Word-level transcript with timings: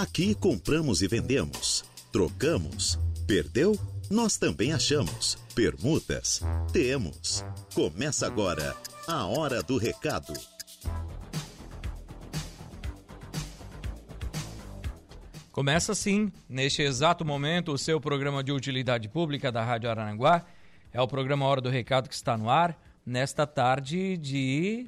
Aqui 0.00 0.32
compramos 0.32 1.02
e 1.02 1.08
vendemos, 1.08 1.84
trocamos, 2.12 2.96
perdeu? 3.26 3.76
Nós 4.08 4.36
também 4.36 4.72
achamos. 4.72 5.34
Permutas? 5.56 6.40
Temos. 6.72 7.44
Começa 7.74 8.24
agora 8.24 8.76
a 9.08 9.26
Hora 9.26 9.60
do 9.60 9.76
Recado. 9.76 10.34
Começa 15.50 15.96
sim, 15.96 16.30
neste 16.48 16.80
exato 16.80 17.24
momento, 17.24 17.72
o 17.72 17.76
seu 17.76 18.00
programa 18.00 18.44
de 18.44 18.52
utilidade 18.52 19.08
pública 19.08 19.50
da 19.50 19.64
Rádio 19.64 19.90
Araranguá. 19.90 20.46
É 20.92 21.02
o 21.02 21.08
programa 21.08 21.44
Hora 21.44 21.60
do 21.60 21.68
Recado 21.68 22.08
que 22.08 22.14
está 22.14 22.38
no 22.38 22.48
ar 22.48 22.80
nesta 23.04 23.48
tarde 23.48 24.16
de 24.16 24.86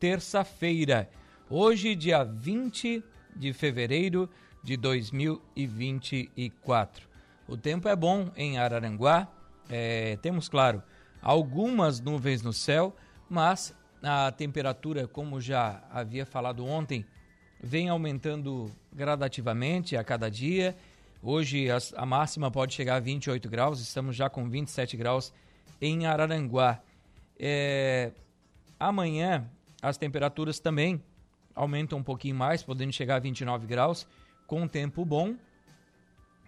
terça-feira. 0.00 1.08
Hoje, 1.48 1.94
dia 1.94 2.24
20 2.24 3.04
de 3.36 3.52
fevereiro 3.52 4.28
de 4.62 4.76
2024. 4.76 7.06
O 7.46 7.56
tempo 7.56 7.88
é 7.88 7.94
bom 7.94 8.32
em 8.36 8.58
Araranguá. 8.58 9.28
É, 9.68 10.16
temos, 10.22 10.48
claro, 10.48 10.82
algumas 11.22 12.00
nuvens 12.00 12.42
no 12.42 12.52
céu, 12.52 12.96
mas 13.28 13.74
a 14.02 14.32
temperatura, 14.32 15.06
como 15.06 15.40
já 15.40 15.82
havia 15.90 16.26
falado 16.26 16.64
ontem, 16.64 17.04
vem 17.62 17.88
aumentando 17.88 18.70
gradativamente 18.92 19.96
a 19.96 20.04
cada 20.04 20.30
dia. 20.30 20.76
Hoje 21.22 21.68
a, 21.96 22.06
máxima 22.06 22.50
pode 22.50 22.74
chegar 22.74 22.96
a 22.96 23.00
28 23.00 23.48
graus, 23.48 23.80
estamos 23.80 24.14
já 24.14 24.30
com 24.30 24.48
27 24.48 24.96
graus 24.96 25.32
em 25.80 26.06
Araranguá. 26.06 26.80
É, 27.38 28.12
amanhã 28.78 29.50
as 29.82 29.96
temperaturas 29.96 30.60
também 30.60 31.02
aumentam 31.56 31.98
um 31.98 32.02
pouquinho 32.02 32.36
mais, 32.36 32.62
podendo 32.62 32.92
chegar 32.92 33.16
a 33.16 33.18
29 33.18 33.66
graus, 33.66 34.06
com 34.46 34.68
tempo 34.68 35.04
bom. 35.04 35.34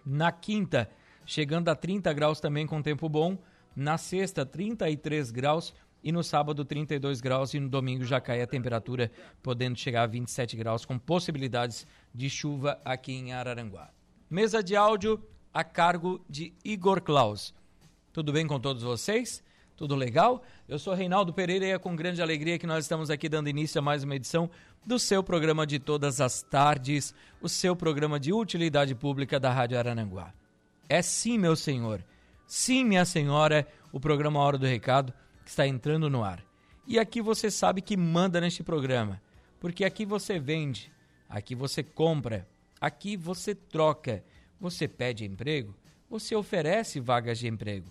Na 0.05 0.31
quinta, 0.31 0.89
chegando 1.25 1.67
a 1.69 1.75
30 1.75 2.13
graus 2.13 2.39
também 2.39 2.65
com 2.65 2.81
tempo 2.81 3.09
bom. 3.09 3.37
Na 3.75 3.97
sexta, 3.97 4.45
33 4.45 5.31
graus 5.31 5.73
e 6.03 6.11
no 6.11 6.23
sábado 6.23 6.63
32 6.63 7.19
graus 7.19 7.53
e 7.53 7.59
no 7.59 7.67
domingo 7.67 8.05
já 8.05 8.21
cai 8.21 8.41
a 8.41 8.47
temperatura, 8.47 9.11
podendo 9.43 9.77
chegar 9.77 10.03
a 10.03 10.07
27 10.07 10.55
graus 10.55 10.85
com 10.85 10.97
possibilidades 10.97 11.85
de 12.13 12.29
chuva 12.29 12.79
aqui 12.85 13.11
em 13.11 13.33
Araranguá. 13.33 13.89
Mesa 14.29 14.63
de 14.63 14.75
áudio 14.75 15.21
a 15.53 15.63
cargo 15.63 16.23
de 16.29 16.53
Igor 16.63 17.01
Klaus. 17.01 17.53
Tudo 18.13 18.31
bem 18.31 18.47
com 18.47 18.59
todos 18.59 18.83
vocês? 18.83 19.43
Tudo 19.79 19.95
legal? 19.95 20.43
Eu 20.67 20.77
sou 20.77 20.93
Reinaldo 20.93 21.31
Pereira 21.31 21.65
e 21.65 21.71
é 21.71 21.79
com 21.79 21.95
grande 21.95 22.21
alegria 22.21 22.59
que 22.59 22.67
nós 22.67 22.83
estamos 22.83 23.09
aqui 23.09 23.29
dando 23.29 23.47
início 23.47 23.79
a 23.79 23.81
mais 23.81 24.03
uma 24.03 24.13
edição 24.13 24.49
do 24.85 24.99
seu 24.99 25.23
programa 25.23 25.65
de 25.65 25.79
todas 25.79 26.19
as 26.19 26.41
tardes, 26.41 27.15
o 27.41 27.47
seu 27.47 27.77
programa 27.77 28.19
de 28.19 28.33
utilidade 28.33 28.93
pública 28.93 29.39
da 29.39 29.53
Rádio 29.53 29.79
Arananguá. 29.79 30.33
É 30.89 31.01
sim, 31.01 31.37
meu 31.37 31.55
senhor. 31.55 32.03
Sim, 32.45 32.83
minha 32.83 33.05
senhora, 33.05 33.65
o 33.89 34.01
programa 34.01 34.41
Hora 34.41 34.57
do 34.57 34.65
Recado 34.65 35.13
que 35.45 35.49
está 35.49 35.65
entrando 35.65 36.09
no 36.09 36.25
ar. 36.25 36.43
E 36.85 36.99
aqui 36.99 37.21
você 37.21 37.49
sabe 37.49 37.81
que 37.81 37.95
manda 37.95 38.41
neste 38.41 38.61
programa, 38.61 39.21
porque 39.61 39.85
aqui 39.85 40.05
você 40.05 40.37
vende, 40.37 40.91
aqui 41.29 41.55
você 41.55 41.81
compra, 41.83 42.45
aqui 42.81 43.15
você 43.15 43.55
troca, 43.55 44.25
você 44.59 44.89
pede 44.89 45.23
emprego, 45.23 45.73
você 46.09 46.35
oferece 46.35 46.99
vagas 46.99 47.39
de 47.39 47.47
emprego. 47.47 47.89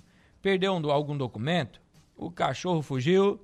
Perdeu 0.49 0.73
algum 0.91 1.15
documento? 1.15 1.79
O 2.17 2.31
cachorro 2.31 2.81
fugiu, 2.81 3.39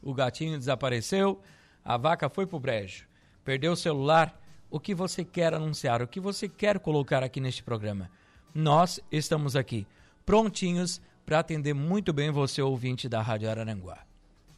o 0.00 0.14
gatinho 0.14 0.58
desapareceu, 0.58 1.42
a 1.84 1.98
vaca 1.98 2.30
foi 2.30 2.46
pro 2.46 2.58
brejo. 2.58 3.06
Perdeu 3.44 3.72
o 3.72 3.76
celular? 3.76 4.42
O 4.70 4.80
que 4.80 4.94
você 4.94 5.22
quer 5.22 5.52
anunciar? 5.52 6.00
O 6.00 6.08
que 6.08 6.18
você 6.18 6.48
quer 6.48 6.78
colocar 6.78 7.22
aqui 7.22 7.38
neste 7.38 7.62
programa? 7.62 8.10
Nós 8.54 8.98
estamos 9.12 9.54
aqui, 9.54 9.86
prontinhos 10.24 11.02
para 11.26 11.40
atender 11.40 11.74
muito 11.74 12.14
bem 12.14 12.30
você, 12.30 12.62
ouvinte 12.62 13.06
da 13.06 13.20
Rádio 13.20 13.50
Araranguá. 13.50 13.98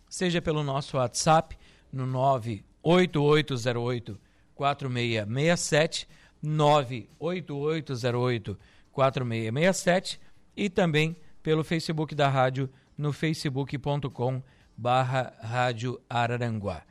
Seja 0.09 0.41
pelo 0.41 0.62
nosso 0.62 0.97
WhatsApp 0.97 1.59
no 1.93 2.06
98808 2.06 4.16
4667, 4.55 6.06
98808 6.41 8.56
4667 8.93 10.21
e 10.56 10.71
também 10.71 11.16
pelo 11.42 11.64
Facebook 11.64 12.14
da 12.14 12.28
rádio 12.28 12.70
no 12.97 13.12
facebook.com 13.12 14.42
barra 14.76 15.34
Rádio 15.41 16.00
Araranguá. 16.08 16.82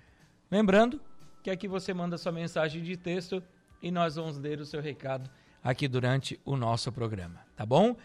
Lembrando 0.49 1.01
que 1.41 1.49
aqui 1.49 1.67
você 1.67 1.93
manda 1.93 2.17
sua 2.17 2.31
mensagem 2.31 2.83
de 2.83 2.97
texto 2.97 3.41
e 3.81 3.91
nós 3.91 4.15
vamos 4.15 4.37
ler 4.37 4.59
o 4.59 4.65
seu 4.65 4.81
recado 4.81 5.29
aqui 5.63 5.87
durante 5.87 6.39
o 6.45 6.55
nosso 6.55 6.91
programa, 6.91 7.39
tá 7.55 7.65
bom? 7.65 7.95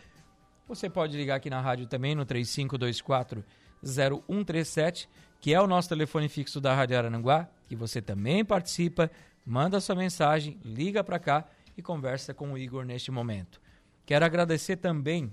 Você 0.69 0.89
pode 0.89 1.17
ligar 1.17 1.37
aqui 1.37 1.51
na 1.51 1.61
rádio 1.61 1.87
também 1.87 2.15
no 2.15 2.25
3524 2.25 3.45
0137, 3.85 5.09
que 5.41 5.55
é 5.55 5.61
o 5.61 5.67
nosso 5.67 5.89
telefone 5.89 6.29
fixo 6.29 6.61
da 6.61 6.75
Rádio 6.75 6.99
Arananguá, 6.99 7.49
que 7.69 7.77
você 7.77 8.01
também 8.01 8.45
participa, 8.45 9.11
manda 9.45 9.81
sua 9.81 9.95
mensagem, 9.95 10.59
liga 10.65 11.05
para 11.05 11.19
cá 11.19 11.45
e 11.77 11.83
conversa 11.83 12.35
com 12.35 12.53
o 12.53 12.59
Igor 12.59 12.85
neste 12.85 13.11
momento. 13.11 13.61
Quero 14.05 14.25
agradecer 14.25 14.77
também 14.77 15.33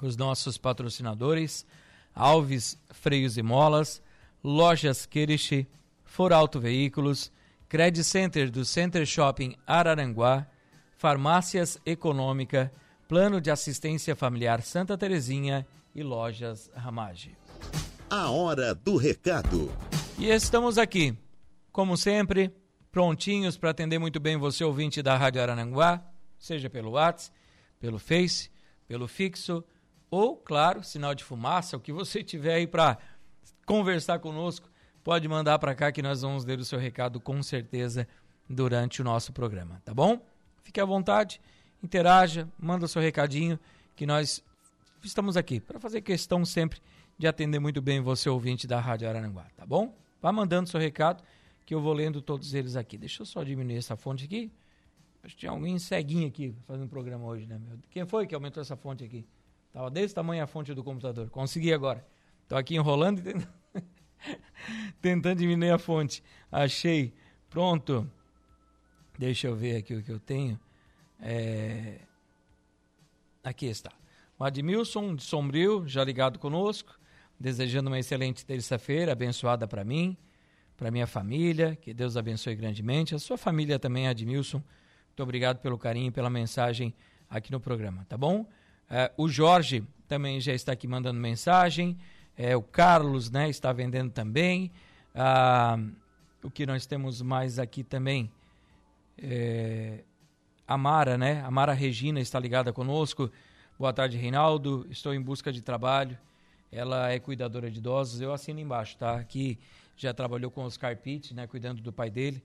os 0.00 0.16
nossos 0.16 0.56
patrocinadores, 0.58 1.66
Alves 2.14 2.78
Freios 2.90 3.36
e 3.36 3.42
Molas, 3.42 4.02
Lojas 4.42 5.06
Kirish, 5.06 5.66
Foralto 6.04 6.58
Veículos, 6.58 7.30
Credit 7.68 8.02
Center 8.02 8.50
do 8.50 8.64
Center 8.64 9.06
Shopping 9.06 9.54
Araranguá, 9.66 10.46
Farmácias 10.96 11.78
Econômica, 11.86 12.72
Plano 13.08 13.40
de 13.40 13.50
Assistência 13.50 14.16
Familiar 14.16 14.62
Santa 14.62 14.98
Terezinha 14.98 15.66
e 15.94 16.02
Lojas 16.02 16.70
Ramage. 16.74 17.36
A 18.08 18.30
hora 18.30 18.74
do 18.74 18.96
recado. 18.96 19.70
E 20.18 20.28
estamos 20.28 20.78
aqui, 20.78 21.16
como 21.70 21.96
sempre, 21.96 22.52
prontinhos 22.90 23.56
para 23.56 23.70
atender 23.70 23.98
muito 23.98 24.18
bem 24.18 24.36
você 24.36 24.64
ouvinte 24.64 25.02
da 25.02 25.16
Rádio 25.16 25.40
Arananguá, 25.40 26.04
seja 26.38 26.68
pelo 26.68 26.90
WhatsApp, 26.90 27.36
pelo 27.78 27.98
Face, 27.98 28.50
pelo 28.86 29.06
fixo 29.06 29.64
ou, 30.10 30.36
claro, 30.36 30.82
sinal 30.82 31.14
de 31.14 31.22
fumaça, 31.22 31.76
o 31.76 31.80
que 31.80 31.92
você 31.92 32.22
tiver 32.22 32.54
aí 32.54 32.66
para 32.66 32.98
conversar 33.64 34.18
conosco, 34.18 34.68
pode 35.04 35.28
mandar 35.28 35.58
para 35.58 35.74
cá 35.74 35.92
que 35.92 36.02
nós 36.02 36.22
vamos 36.22 36.44
ler 36.44 36.58
o 36.58 36.64
seu 36.64 36.78
recado 36.78 37.20
com 37.20 37.42
certeza 37.42 38.08
durante 38.48 39.00
o 39.00 39.04
nosso 39.04 39.32
programa, 39.32 39.80
tá 39.84 39.94
bom? 39.94 40.20
Fique 40.62 40.80
à 40.80 40.84
vontade 40.84 41.40
interaja, 41.82 42.48
manda 42.58 42.86
seu 42.86 43.00
recadinho, 43.00 43.58
que 43.96 44.06
nós 44.06 44.44
estamos 45.02 45.36
aqui 45.36 45.60
para 45.60 45.80
fazer 45.80 46.02
questão 46.02 46.44
sempre 46.44 46.80
de 47.18 47.26
atender 47.26 47.58
muito 47.58 47.80
bem 47.80 48.00
você, 48.00 48.28
ouvinte 48.28 48.66
da 48.66 48.80
Rádio 48.80 49.08
Araranguá, 49.08 49.46
tá 49.56 49.64
bom? 49.64 49.94
Vá 50.20 50.32
mandando 50.32 50.68
seu 50.68 50.80
recado, 50.80 51.22
que 51.64 51.74
eu 51.74 51.80
vou 51.80 51.92
lendo 51.92 52.20
todos 52.20 52.52
eles 52.54 52.76
aqui. 52.76 52.98
Deixa 52.98 53.22
eu 53.22 53.26
só 53.26 53.42
diminuir 53.42 53.76
essa 53.76 53.96
fonte 53.96 54.24
aqui. 54.24 54.50
Acho 55.22 55.34
que 55.34 55.40
tinha 55.40 55.52
alguém 55.52 55.78
ceguinho 55.78 56.28
aqui 56.28 56.54
fazendo 56.66 56.88
programa 56.88 57.24
hoje, 57.26 57.46
né? 57.46 57.60
Quem 57.90 58.06
foi 58.06 58.26
que 58.26 58.34
aumentou 58.34 58.60
essa 58.60 58.76
fonte 58.76 59.04
aqui? 59.04 59.26
Tava 59.72 59.90
desse 59.90 60.14
tamanho 60.14 60.42
a 60.42 60.46
fonte 60.46 60.74
do 60.74 60.82
computador. 60.82 61.30
Consegui 61.30 61.72
agora. 61.72 62.06
Tô 62.48 62.56
aqui 62.56 62.74
enrolando 62.74 63.20
e 63.20 63.22
tentando, 63.22 63.48
tentando 65.00 65.38
diminuir 65.38 65.70
a 65.70 65.78
fonte. 65.78 66.22
Achei. 66.50 67.14
Pronto. 67.48 68.10
Deixa 69.18 69.46
eu 69.46 69.54
ver 69.54 69.76
aqui 69.76 69.94
o 69.94 70.02
que 70.02 70.10
eu 70.10 70.18
tenho. 70.18 70.58
É... 71.20 72.00
Aqui 73.44 73.66
está. 73.66 73.92
O 74.38 74.44
Admilson 74.44 75.14
de 75.14 75.22
Sombrio, 75.22 75.86
já 75.86 76.02
ligado 76.02 76.38
conosco, 76.38 76.98
desejando 77.38 77.90
uma 77.90 77.98
excelente 77.98 78.44
terça-feira, 78.44 79.12
abençoada 79.12 79.68
para 79.68 79.84
mim, 79.84 80.16
para 80.76 80.90
minha 80.90 81.06
família, 81.06 81.76
que 81.76 81.92
Deus 81.92 82.16
abençoe 82.16 82.54
grandemente. 82.54 83.14
A 83.14 83.18
sua 83.18 83.36
família 83.36 83.78
também, 83.78 84.08
Admilson. 84.08 84.58
Muito 85.08 85.22
obrigado 85.22 85.58
pelo 85.58 85.76
carinho 85.78 86.08
e 86.08 86.10
pela 86.10 86.30
mensagem 86.30 86.94
aqui 87.28 87.52
no 87.52 87.60
programa, 87.60 88.04
tá 88.08 88.16
bom? 88.16 88.46
É, 88.90 89.12
o 89.16 89.28
Jorge 89.28 89.84
também 90.08 90.40
já 90.40 90.52
está 90.52 90.72
aqui 90.72 90.88
mandando 90.88 91.20
mensagem. 91.20 91.96
É, 92.36 92.56
o 92.56 92.62
Carlos 92.62 93.30
né, 93.30 93.48
está 93.48 93.72
vendendo 93.72 94.10
também. 94.10 94.72
Ah, 95.14 95.78
o 96.42 96.50
que 96.50 96.66
nós 96.66 96.86
temos 96.86 97.22
mais 97.22 97.60
aqui 97.60 97.84
também? 97.84 98.28
É, 99.16 100.02
a 100.66 100.76
Mara, 100.76 101.16
né? 101.16 101.40
A 101.42 101.50
Mara 101.52 101.72
Regina 101.72 102.18
está 102.18 102.40
ligada 102.40 102.72
conosco. 102.72 103.30
Boa 103.78 103.92
tarde, 103.92 104.16
Reinaldo. 104.16 104.84
Estou 104.90 105.14
em 105.14 105.22
busca 105.22 105.52
de 105.52 105.62
trabalho. 105.62 106.18
Ela 106.72 107.12
é 107.12 107.20
cuidadora 107.20 107.70
de 107.70 107.78
idosos. 107.78 108.20
Eu 108.20 108.32
assino 108.32 108.58
embaixo, 108.58 108.96
tá? 108.96 109.14
Aqui 109.14 109.56
já 109.96 110.12
trabalhou 110.12 110.50
com 110.50 110.62
o 110.62 110.64
Oscar 110.64 110.96
Pitt, 110.96 111.32
né? 111.32 111.46
Cuidando 111.46 111.80
do 111.80 111.92
pai 111.92 112.10
dele. 112.10 112.42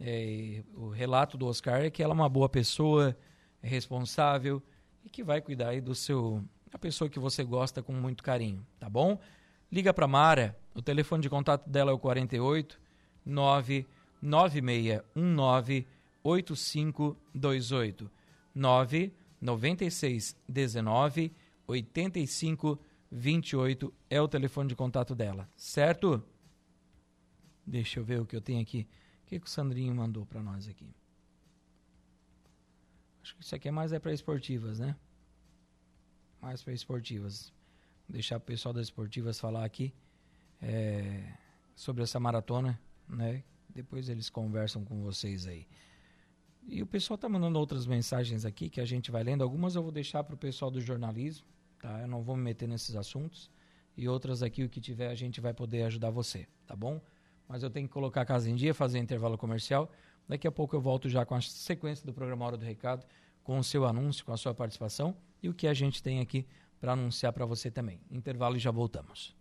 É, 0.00 0.64
o 0.74 0.88
relato 0.88 1.38
do 1.38 1.46
Oscar 1.46 1.82
é 1.82 1.90
que 1.90 2.02
ela 2.02 2.12
é 2.12 2.16
uma 2.16 2.28
boa 2.28 2.48
pessoa, 2.48 3.16
é 3.62 3.68
responsável 3.68 4.60
e 5.04 5.10
que 5.10 5.22
vai 5.22 5.40
cuidar 5.40 5.68
aí 5.68 5.80
do 5.80 5.94
seu 5.94 6.42
a 6.72 6.78
pessoa 6.78 7.08
que 7.08 7.20
você 7.20 7.44
gosta 7.44 7.80
com 7.82 7.92
muito 7.92 8.24
carinho, 8.24 8.66
tá 8.80 8.90
bom? 8.90 9.20
Liga 9.70 9.94
para 9.94 10.08
Mara. 10.08 10.58
O 10.74 10.82
telefone 10.82 11.22
de 11.22 11.30
contato 11.30 11.70
dela 11.70 11.92
é 11.92 11.94
o 11.94 11.98
48 11.98 12.80
99619 13.24 15.86
8528 16.24 18.10
9 18.54 19.12
96 19.40 20.36
19 20.48 21.32
85 21.66 22.78
28 23.10 23.94
é 24.10 24.20
o 24.20 24.26
telefone 24.26 24.68
de 24.68 24.74
contato 24.74 25.14
dela, 25.14 25.48
certo? 25.56 26.20
Deixa 27.64 28.00
eu 28.00 28.04
ver 28.04 28.20
o 28.20 28.26
que 28.26 28.34
eu 28.34 28.40
tenho 28.40 28.60
aqui. 28.60 28.88
O 29.22 29.26
que, 29.26 29.38
que 29.38 29.46
o 29.46 29.50
Sandrinho 29.50 29.94
mandou 29.94 30.26
para 30.26 30.42
nós 30.42 30.68
aqui? 30.68 30.92
Acho 33.24 33.34
que 33.36 33.42
isso 33.42 33.54
aqui 33.54 33.68
é 33.68 33.70
mais 33.70 33.90
é 33.90 33.98
para 33.98 34.12
esportivas, 34.12 34.78
né? 34.78 34.94
Mais 36.42 36.62
para 36.62 36.74
esportivas. 36.74 37.50
Vou 38.06 38.12
deixar 38.12 38.36
o 38.36 38.40
pessoal 38.40 38.74
das 38.74 38.88
esportivas 38.88 39.40
falar 39.40 39.64
aqui 39.64 39.94
é, 40.60 41.32
sobre 41.74 42.02
essa 42.02 42.20
maratona, 42.20 42.78
né? 43.08 43.42
Depois 43.74 44.10
eles 44.10 44.28
conversam 44.28 44.84
com 44.84 45.00
vocês 45.00 45.46
aí. 45.46 45.66
E 46.68 46.82
o 46.82 46.86
pessoal 46.86 47.16
tá 47.16 47.26
mandando 47.26 47.58
outras 47.58 47.86
mensagens 47.86 48.44
aqui 48.44 48.68
que 48.68 48.78
a 48.78 48.84
gente 48.84 49.10
vai 49.10 49.24
lendo. 49.24 49.42
Algumas 49.42 49.74
eu 49.74 49.82
vou 49.82 49.90
deixar 49.90 50.22
para 50.22 50.34
o 50.34 50.38
pessoal 50.38 50.70
do 50.70 50.78
jornalismo, 50.78 51.46
tá? 51.80 52.02
Eu 52.02 52.08
não 52.08 52.22
vou 52.22 52.36
me 52.36 52.42
meter 52.42 52.68
nesses 52.68 52.94
assuntos. 52.94 53.50
E 53.96 54.06
outras 54.06 54.42
aqui, 54.42 54.64
o 54.64 54.68
que 54.68 54.82
tiver, 54.82 55.08
a 55.08 55.14
gente 55.14 55.40
vai 55.40 55.54
poder 55.54 55.84
ajudar 55.84 56.10
você, 56.10 56.46
tá 56.66 56.76
bom? 56.76 57.00
Mas 57.48 57.62
eu 57.62 57.70
tenho 57.70 57.88
que 57.88 57.94
colocar 57.94 58.20
a 58.20 58.26
casa 58.26 58.50
em 58.50 58.54
dia, 58.54 58.74
fazer 58.74 58.98
intervalo 58.98 59.38
comercial. 59.38 59.90
Daqui 60.28 60.46
a 60.46 60.52
pouco 60.52 60.74
eu 60.74 60.80
volto 60.80 61.08
já 61.08 61.24
com 61.24 61.34
a 61.34 61.40
sequência 61.40 62.06
do 62.06 62.12
programa 62.12 62.44
Hora 62.46 62.56
do 62.56 62.64
Recado, 62.64 63.06
com 63.42 63.58
o 63.58 63.64
seu 63.64 63.84
anúncio, 63.84 64.24
com 64.24 64.32
a 64.32 64.36
sua 64.36 64.54
participação 64.54 65.16
e 65.42 65.48
o 65.48 65.54
que 65.54 65.68
a 65.68 65.74
gente 65.74 66.02
tem 66.02 66.20
aqui 66.20 66.46
para 66.80 66.92
anunciar 66.92 67.32
para 67.32 67.44
você 67.44 67.70
também. 67.70 68.00
Intervalo 68.10 68.56
e 68.56 68.58
já 68.58 68.70
voltamos. 68.70 69.36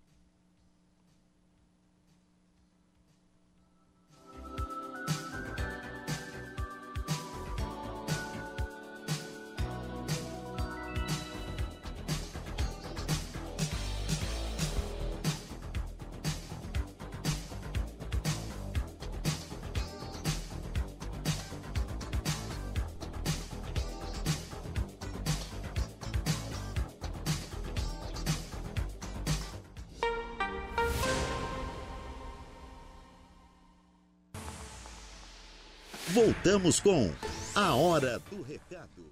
Voltamos 36.23 36.79
com 36.79 37.11
A 37.53 37.75
Hora 37.75 38.17
do 38.31 38.41
Recado. 38.43 39.11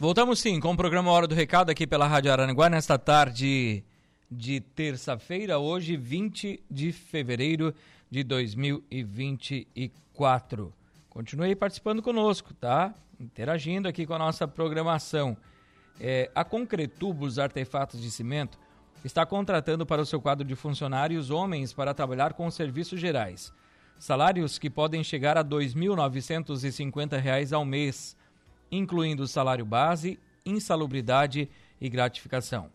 Voltamos 0.00 0.40
sim 0.40 0.58
com 0.58 0.72
o 0.72 0.76
programa 0.76 1.10
Hora 1.10 1.26
do 1.26 1.34
Recado 1.34 1.68
aqui 1.68 1.86
pela 1.86 2.06
Rádio 2.06 2.32
Aranguá 2.32 2.70
nesta 2.70 2.98
tarde 2.98 3.84
de 4.30 4.60
terça-feira, 4.60 5.58
hoje 5.58 5.98
20 5.98 6.64
de 6.70 6.92
fevereiro 6.92 7.74
de 8.10 8.24
2024. 8.24 10.72
Continue 11.10 11.54
participando 11.54 12.00
conosco, 12.00 12.54
tá? 12.54 12.94
Interagindo 13.20 13.86
aqui 13.86 14.06
com 14.06 14.14
a 14.14 14.18
nossa 14.18 14.48
programação. 14.48 15.36
É, 16.00 16.30
a 16.34 16.42
Concretubos 16.42 17.38
Artefatos 17.38 18.00
de 18.00 18.10
Cimento 18.10 18.58
está 19.04 19.26
contratando 19.26 19.84
para 19.84 20.00
o 20.00 20.06
seu 20.06 20.22
quadro 20.22 20.42
de 20.42 20.54
funcionários 20.54 21.28
homens 21.28 21.74
para 21.74 21.92
trabalhar 21.92 22.32
com 22.32 22.50
serviços 22.50 22.98
gerais 22.98 23.52
salários 23.98 24.58
que 24.58 24.68
podem 24.68 25.02
chegar 25.02 25.36
a 25.36 25.42
R$ 25.42 25.48
2.950 25.48 27.52
ao 27.52 27.64
mês, 27.64 28.16
incluindo 28.70 29.26
salário 29.26 29.64
base, 29.64 30.18
insalubridade 30.44 31.48
e 31.80 31.88
gratificação. 31.88 32.70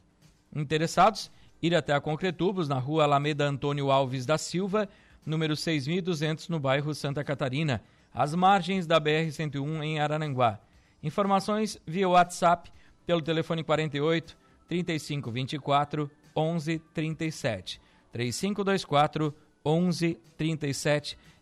Interessados? 0.55 1.29
Ir 1.61 1.75
até 1.75 1.93
a 1.93 1.99
Concretubos, 1.99 2.69
na 2.69 2.79
rua 2.79 3.03
Alameda 3.03 3.45
Antônio 3.45 3.91
Alves 3.91 4.25
da 4.25 4.37
Silva, 4.37 4.87
número 5.25 5.53
6.200, 5.53 6.49
no 6.49 6.59
bairro 6.59 6.95
Santa 6.95 7.23
Catarina, 7.23 7.83
às 8.13 8.33
margens 8.33 8.87
da 8.87 8.99
BR-101 8.99 9.83
em 9.83 9.99
Arananguá. 9.99 10.59
Informações 11.03 11.77
via 11.85 12.09
WhatsApp 12.09 12.71
pelo 13.05 13.21
telefone 13.21 13.63
48 13.63 14.37
3524 14.67 16.09
1137 16.35 17.81
3524 18.11 19.25
1137 19.25 19.48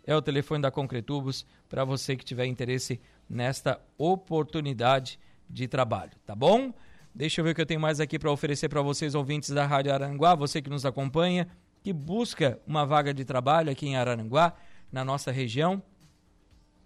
é 0.06 0.16
o 0.16 0.22
telefone 0.22 0.62
da 0.62 0.72
Concretubos 0.72 1.46
para 1.70 1.84
você 1.84 2.16
que 2.16 2.26
tiver 2.26 2.46
interesse 2.46 3.00
nesta 3.30 3.80
oportunidade 3.98 5.20
de 5.50 5.68
trabalho, 5.68 6.12
tá 6.26 6.36
bom? 6.36 6.74
Deixa 7.14 7.42
eu 7.42 7.46
ver 7.46 7.52
o 7.52 7.56
que 7.56 7.62
eu 7.62 7.66
tenho 7.66 7.80
mais 7.80 8.00
aqui 8.00 8.20
para 8.20 8.32
oferecer 8.32 8.70
para 8.70 8.82
vocês, 8.82 9.16
ouvintes 9.16 9.50
da 9.50 9.66
Rádio 9.66 9.94
Aranguá, 9.94 10.36
você 10.36 10.62
que 10.62 10.70
nos 10.70 10.86
acompanha, 10.86 11.48
que 11.84 11.92
busca 11.92 12.60
uma 12.66 12.86
vaga 12.86 13.14
de 13.14 13.26
trabalho 13.26 13.72
aqui 13.72 13.88
em 13.88 13.96
Aranguá, 13.96 14.54
na 14.92 15.04
nossa 15.04 15.32
região. 15.32 15.82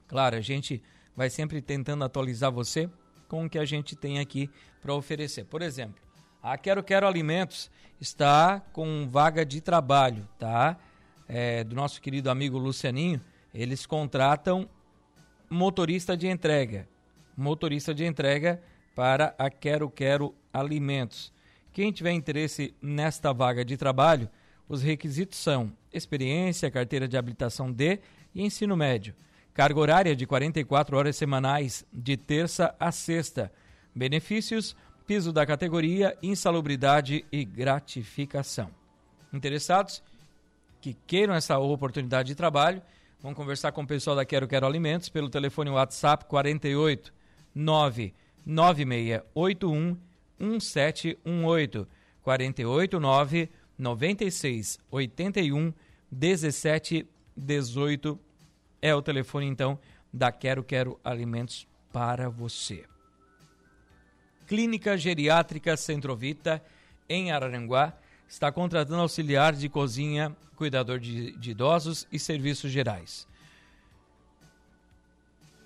Claro, 0.07 0.36
a 0.36 0.42
gente 0.42 0.81
vai 1.16 1.30
sempre 1.30 1.62
tentando 1.62 2.04
atualizar 2.04 2.51
você 2.51 2.89
com 3.27 3.45
o 3.45 3.50
que 3.50 3.60
a 3.60 3.66
gente 3.66 3.95
tem 3.95 4.19
aqui 4.19 4.50
para 4.81 4.94
oferecer. 4.94 5.45
Por 5.45 5.62
exemplo, 5.62 6.01
a 6.42 6.57
Quero 6.57 6.84
Quero 6.84 7.07
Alimentos 7.07 7.69
está 8.00 8.60
com 8.74 9.07
vaga 9.10 9.45
de 9.45 9.62
trabalho, 9.62 10.27
tá? 10.39 10.77
É, 11.33 11.63
do 11.63 11.74
nosso 11.74 12.01
querido 12.01 12.30
amigo 12.30 12.57
Lucianinho, 12.57 13.22
eles 13.54 13.86
contratam 13.86 14.68
motorista 15.50 16.18
de 16.18 16.28
entrega. 16.28 16.89
Motorista 17.38 17.94
de 17.94 18.06
entrega 18.06 18.62
para 18.94 19.33
a 19.38 19.50
Quero 19.50 19.89
Quero 19.89 20.36
Alimentos. 20.54 21.31
Quem 21.72 21.89
tiver 21.89 22.12
interesse 22.12 22.75
nesta 22.81 23.31
vaga 23.31 23.63
de 23.63 23.78
trabalho, 23.78 24.30
os 24.68 24.81
requisitos 24.81 25.38
são 25.38 25.72
experiência, 25.94 26.69
carteira 26.69 27.07
de 27.07 27.16
habilitação 27.16 27.72
D 27.72 28.01
e 28.36 28.44
ensino 28.44 28.75
médio. 28.75 29.16
Carga 29.54 29.80
horária 29.80 30.13
de 30.13 30.27
44 30.27 30.98
horas 30.98 31.16
semanais, 31.16 31.86
de 31.94 32.18
terça 32.18 32.75
a 32.77 32.92
sexta. 32.92 33.50
Benefícios: 33.95 34.75
piso 35.07 35.31
da 35.31 35.45
categoria, 35.45 36.18
insalubridade 36.22 37.24
e 37.31 37.45
gratificação. 37.45 38.69
Interessados? 39.31 40.04
Que 40.81 40.95
queiram 41.05 41.33
essa 41.33 41.59
oportunidade 41.59 42.29
de 42.29 42.35
trabalho, 42.35 42.81
vão 43.21 43.33
conversar 43.33 43.71
com 43.71 43.83
o 43.83 43.88
pessoal 43.88 44.15
da 44.15 44.25
Quero 44.25 44.47
Quero 44.47 44.65
Alimentos 44.65 45.09
pelo 45.09 45.29
telefone 45.29 45.69
WhatsApp 45.69 46.25
48 46.25 47.13
99681 47.53 49.97
1718 50.39 51.88
48 52.23 53.00
9 53.00 53.50
96 53.77 54.79
81 54.89 55.73
17 56.11 57.07
18 57.38 58.19
é 58.81 58.95
o 58.95 59.01
telefone 59.01 59.45
então 59.45 59.77
da 60.11 60.31
Quero 60.31 60.63
Quero 60.63 61.00
Alimentos 61.03 61.67
para 61.93 62.29
você. 62.29 62.85
Clínica 64.47 64.97
Geriátrica 64.97 65.77
Centrovita 65.77 66.63
em 67.07 67.31
Araranguá 67.31 67.93
está 68.31 68.50
contratando 68.50 69.01
auxiliar 69.01 69.53
de 69.53 69.67
cozinha, 69.67 70.33
cuidador 70.55 71.00
de, 71.00 71.33
de 71.33 71.51
idosos 71.51 72.07
e 72.09 72.17
serviços 72.17 72.71
gerais. 72.71 73.27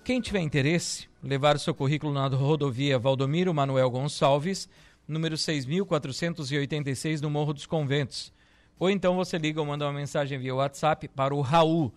Quem 0.02 0.20
tiver 0.20 0.40
interesse, 0.40 1.08
levar 1.22 1.54
o 1.54 1.60
seu 1.60 1.72
currículo 1.72 2.12
na 2.12 2.26
rodovia 2.26 2.98
Valdomiro 2.98 3.54
Manuel 3.54 3.88
Gonçalves, 3.88 4.68
número 5.06 5.36
6.486, 5.36 7.20
no 7.20 7.30
Morro 7.30 7.52
dos 7.52 7.66
Conventos. 7.66 8.32
Ou 8.80 8.90
então 8.90 9.14
você 9.14 9.38
liga 9.38 9.60
ou 9.60 9.66
manda 9.66 9.86
uma 9.86 9.92
mensagem 9.92 10.36
via 10.36 10.54
WhatsApp 10.54 11.06
para 11.06 11.32
o 11.32 11.40
Raul, 11.42 11.94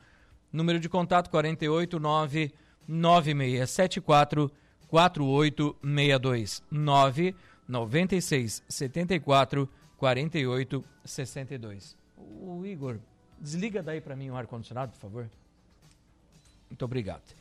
número 0.54 0.80
de 0.80 0.88
contato 0.88 1.32
489 1.32 2.54
9674 2.88 4.52
4862 4.88 6.62
9 6.70 7.36
96 7.68 8.64
74 8.68 9.70
4862. 10.00 11.96
O 12.18 12.66
Igor, 12.66 12.98
desliga 13.38 13.84
daí 13.84 14.00
para 14.00 14.16
mim 14.16 14.30
o 14.30 14.36
ar-condicionado, 14.36 14.94
por 14.94 15.00
favor. 15.00 15.30
Muito 16.70 16.86
obrigado. 16.86 17.36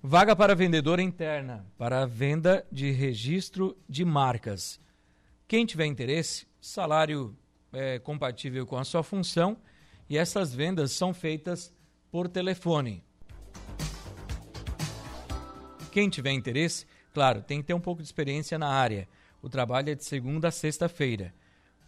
Vaga 0.00 0.36
para 0.36 0.54
vendedora 0.54 1.02
interna, 1.02 1.66
para 1.76 2.06
venda 2.06 2.64
de 2.70 2.92
registro 2.92 3.76
de 3.88 4.04
marcas. 4.04 4.78
Quem 5.48 5.66
tiver 5.66 5.86
interesse, 5.86 6.46
salário 6.60 7.36
é, 7.72 7.98
compatível 7.98 8.64
com 8.66 8.76
a 8.76 8.84
sua 8.84 9.02
função 9.02 9.56
e 10.08 10.16
essas 10.16 10.54
vendas 10.54 10.92
são 10.92 11.12
feitas 11.12 11.74
por 12.10 12.28
telefone. 12.28 13.02
Quem 15.90 16.08
tiver 16.08 16.30
interesse, 16.32 16.86
claro, 17.12 17.42
tem 17.42 17.60
que 17.60 17.66
ter 17.66 17.74
um 17.74 17.80
pouco 17.80 18.00
de 18.02 18.06
experiência 18.06 18.56
na 18.58 18.68
área. 18.68 19.08
O 19.42 19.48
trabalho 19.48 19.90
é 19.90 19.94
de 19.94 20.04
segunda 20.04 20.48
a 20.48 20.52
sexta-feira 20.52 21.34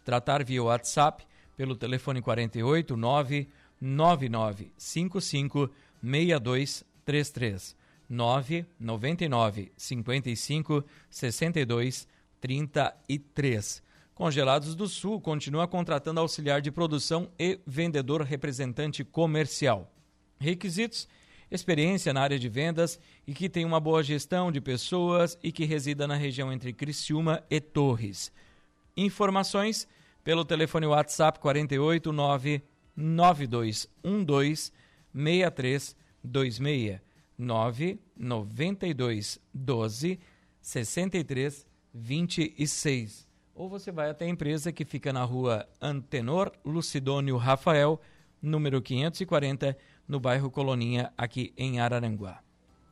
tratar 0.07 0.41
via 0.41 0.63
WhatsApp 0.63 1.27
pelo 1.57 1.75
telefone 1.75 2.21
48 2.21 2.95
9 2.95 3.49
9955 3.81 5.69
6233 6.01 7.75
999 8.07 9.73
55 9.75 10.85
62 11.09 12.07
33. 12.39 13.83
Congelados 14.15 14.75
do 14.75 14.87
Sul 14.87 15.19
continua 15.19 15.67
contratando 15.67 16.21
auxiliar 16.21 16.61
de 16.61 16.71
produção 16.71 17.29
e 17.37 17.59
vendedor 17.67 18.21
representante 18.21 19.03
comercial. 19.03 19.91
Requisitos: 20.39 21.05
experiência 21.51 22.13
na 22.13 22.21
área 22.21 22.39
de 22.39 22.47
vendas 22.47 22.97
e 23.27 23.33
que 23.33 23.49
tenha 23.49 23.67
uma 23.67 23.81
boa 23.81 24.01
gestão 24.01 24.53
de 24.53 24.61
pessoas 24.61 25.37
e 25.43 25.51
que 25.51 25.65
resida 25.65 26.07
na 26.07 26.15
região 26.15 26.53
entre 26.53 26.71
Criciúma 26.71 27.43
e 27.49 27.59
Torres. 27.59 28.31
Informações 28.95 29.85
pelo 30.27 30.43
telefone 30.43 30.85
WhatsApp 30.85 31.39
489 31.39 32.61
9212 32.97 34.73
6326 35.13 36.99
992 37.37 39.39
12 39.53 40.19
63 40.59 41.65
26. 41.93 43.25
Ou 43.55 43.69
você 43.69 43.89
vai 43.89 44.09
até 44.09 44.25
a 44.25 44.27
empresa 44.27 44.73
que 44.73 44.83
fica 44.83 45.13
na 45.13 45.23
rua 45.23 45.65
Antenor 45.81 46.51
Lucidônio 46.65 47.37
Rafael, 47.37 47.97
número 48.41 48.81
540, 48.81 49.77
no 50.05 50.19
bairro 50.19 50.51
Coloninha, 50.51 51.13
aqui 51.17 51.53
em 51.55 51.79
Araranguá. 51.79 52.43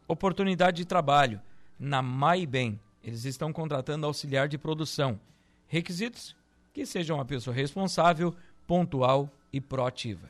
Oportunidade 0.07 0.77
de 0.77 0.85
trabalho 0.85 1.41
na 1.77 2.01
MyBem. 2.01 2.79
Eles 3.03 3.25
estão 3.25 3.51
contratando 3.51 4.05
auxiliar 4.05 4.47
de 4.47 4.57
produção. 4.57 5.19
Requisitos: 5.67 6.33
que 6.75 6.85
seja 6.85 7.13
uma 7.13 7.23
pessoa 7.23 7.55
responsável, 7.55 8.35
pontual 8.67 9.31
e 9.53 9.61
proativa. 9.61 10.29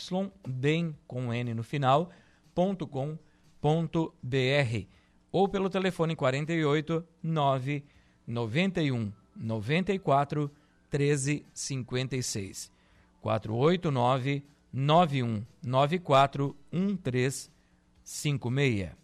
bem 0.48 0.96
com 1.08 1.34
n 1.34 1.52
no 1.52 1.64
final 1.64 2.12
ponto 2.54 2.86
com 2.86 3.18
ponto 3.60 4.14
br 4.22 4.86
ou 5.32 5.48
pelo 5.48 5.68
telefone 5.68 6.14
48 6.14 7.04
9 7.22 7.84
91 8.26 9.12
94 9.36 10.50
13 10.90 11.44
56 11.52 12.79
489 13.20 14.42
91 14.72 15.44
94 15.62 16.56
1356 16.72 19.00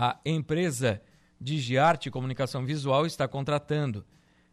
a 0.00 0.16
empresa 0.24 1.02
Digiarte 1.40 2.08
Comunicação 2.08 2.64
Visual 2.64 3.04
está 3.04 3.26
contratando. 3.26 4.06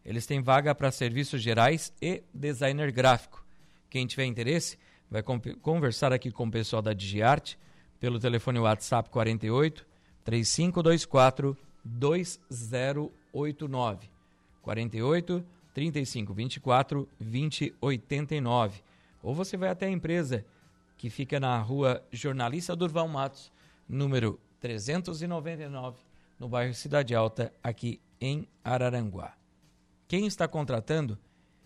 Eles 0.03 0.25
têm 0.25 0.41
vaga 0.41 0.73
para 0.73 0.89
serviços 0.89 1.39
gerais 1.39 1.93
e 2.01 2.23
designer 2.33 2.91
gráfico. 2.91 3.45
Quem 3.87 4.07
tiver 4.07 4.25
interesse, 4.25 4.75
vai 5.07 5.21
conversar 5.21 6.11
aqui 6.11 6.31
com 6.31 6.47
o 6.47 6.51
pessoal 6.51 6.81
da 6.81 6.93
Digiarte 6.93 7.59
pelo 7.99 8.17
telefone 8.17 8.57
WhatsApp 8.57 9.07
48 9.11 9.85
3524 10.23 11.55
2089. 11.83 14.09
48 14.63 15.45
3524 15.75 17.07
2089. 17.19 18.81
Ou 19.21 19.35
você 19.35 19.57
vai 19.57 19.69
até 19.69 19.87
a 19.87 19.91
empresa 19.91 20.45
que 20.97 21.09
fica 21.09 21.37
na 21.37 21.59
rua 21.59 22.01
Jornalista 22.11 22.75
Durval 22.75 23.09
Matos, 23.09 23.51
número 23.87 24.39
399, 24.61 25.99
no 26.39 26.47
bairro 26.47 26.73
Cidade 26.73 27.13
Alta, 27.13 27.53
aqui 27.61 27.99
em 28.21 28.47
Araranguá. 28.63 29.33
Quem 30.07 30.25
está 30.25 30.47
contratando 30.47 31.19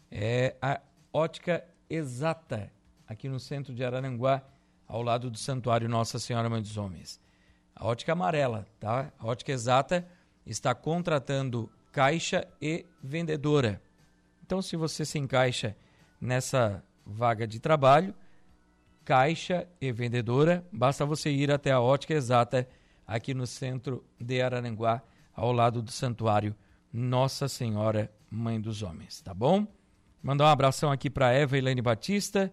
é 0.10 0.56
a 0.60 0.82
Ótica 1.14 1.64
Exata, 1.88 2.72
aqui 3.08 3.30
no 3.30 3.40
centro 3.40 3.76
de 3.76 3.84
Araranguá, 3.84 4.42
ao 4.88 5.04
lado 5.04 5.30
do 5.30 5.38
Santuário 5.38 5.88
Nossa 5.88 6.18
Senhora 6.18 6.50
Mãe 6.50 6.62
dos 6.62 6.78
Homens. 6.78 7.22
A 7.76 7.86
Ótica 7.86 8.14
Amarela, 8.14 8.66
tá? 8.80 9.14
A 9.20 9.28
Ótica 9.28 9.52
Exata 9.52 10.08
está 10.46 10.74
contratando 10.74 11.70
caixa 11.92 12.48
e 12.60 12.86
vendedora. 13.04 13.80
Então, 14.50 14.64
se 14.64 14.76
você 14.76 15.06
se 15.06 15.20
encaixa 15.20 15.76
nessa 16.20 16.84
vaga 17.06 17.46
de 17.46 17.60
trabalho, 17.60 18.16
caixa 19.06 19.68
e 19.80 19.92
vendedora, 19.92 20.66
basta 20.72 21.06
você 21.06 21.30
ir 21.30 21.52
até 21.52 21.72
a 21.72 21.80
Ótica 21.80 22.16
Exata 22.16 22.68
aqui 23.06 23.36
no 23.36 23.46
centro 23.46 24.04
de 24.20 24.42
Araranguá, 24.42 25.04
ao 25.36 25.52
lado 25.52 25.84
do 25.84 25.92
santuário 25.92 26.56
Nossa 26.92 27.48
Senhora 27.48 28.12
Mãe 28.28 28.60
dos 28.60 28.82
Homens, 28.82 29.22
tá 29.22 29.36
bom? 29.36 29.68
Mandar 30.20 30.46
um 30.46 30.48
abração 30.48 30.92
aqui 30.92 31.12
para 31.12 31.32
Eva 31.32 31.56
Helene 31.56 31.80
Batista, 31.84 32.52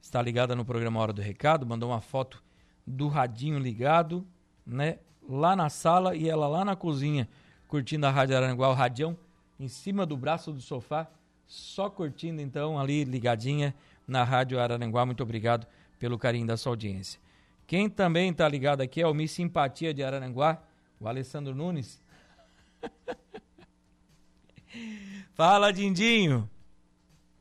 está 0.00 0.22
ligada 0.22 0.56
no 0.56 0.64
programa 0.64 1.00
Hora 1.00 1.12
do 1.12 1.20
Recado, 1.20 1.66
mandou 1.66 1.90
uma 1.90 2.00
foto 2.00 2.42
do 2.86 3.08
radinho 3.08 3.58
ligado, 3.58 4.26
né? 4.64 5.00
Lá 5.28 5.54
na 5.54 5.68
sala 5.68 6.16
e 6.16 6.30
ela 6.30 6.48
lá 6.48 6.64
na 6.64 6.74
cozinha, 6.74 7.28
curtindo 7.68 8.06
a 8.06 8.10
Rádio 8.10 8.34
Araranguá, 8.38 8.70
o 8.70 8.74
radião 8.74 9.18
em 9.60 9.68
cima 9.68 10.06
do 10.06 10.16
braço 10.16 10.50
do 10.50 10.62
sofá, 10.62 11.10
só 11.46 11.88
curtindo 11.88 12.40
então 12.40 12.78
ali 12.78 13.04
ligadinha 13.04 13.74
na 14.06 14.24
Rádio 14.24 14.60
Araranguá. 14.60 15.06
Muito 15.06 15.22
obrigado 15.22 15.66
pelo 15.98 16.18
carinho 16.18 16.46
da 16.46 16.56
sua 16.56 16.72
audiência. 16.72 17.20
Quem 17.66 17.88
também 17.88 18.30
está 18.30 18.48
ligado 18.48 18.80
aqui 18.80 19.00
é 19.00 19.06
o 19.06 19.14
Miss 19.14 19.32
Simpatia 19.32 19.92
de 19.92 20.02
Araranguá, 20.02 20.62
o 21.00 21.08
Alessandro 21.08 21.54
Nunes. 21.54 22.02
Fala, 25.34 25.72
Dindinho! 25.72 26.48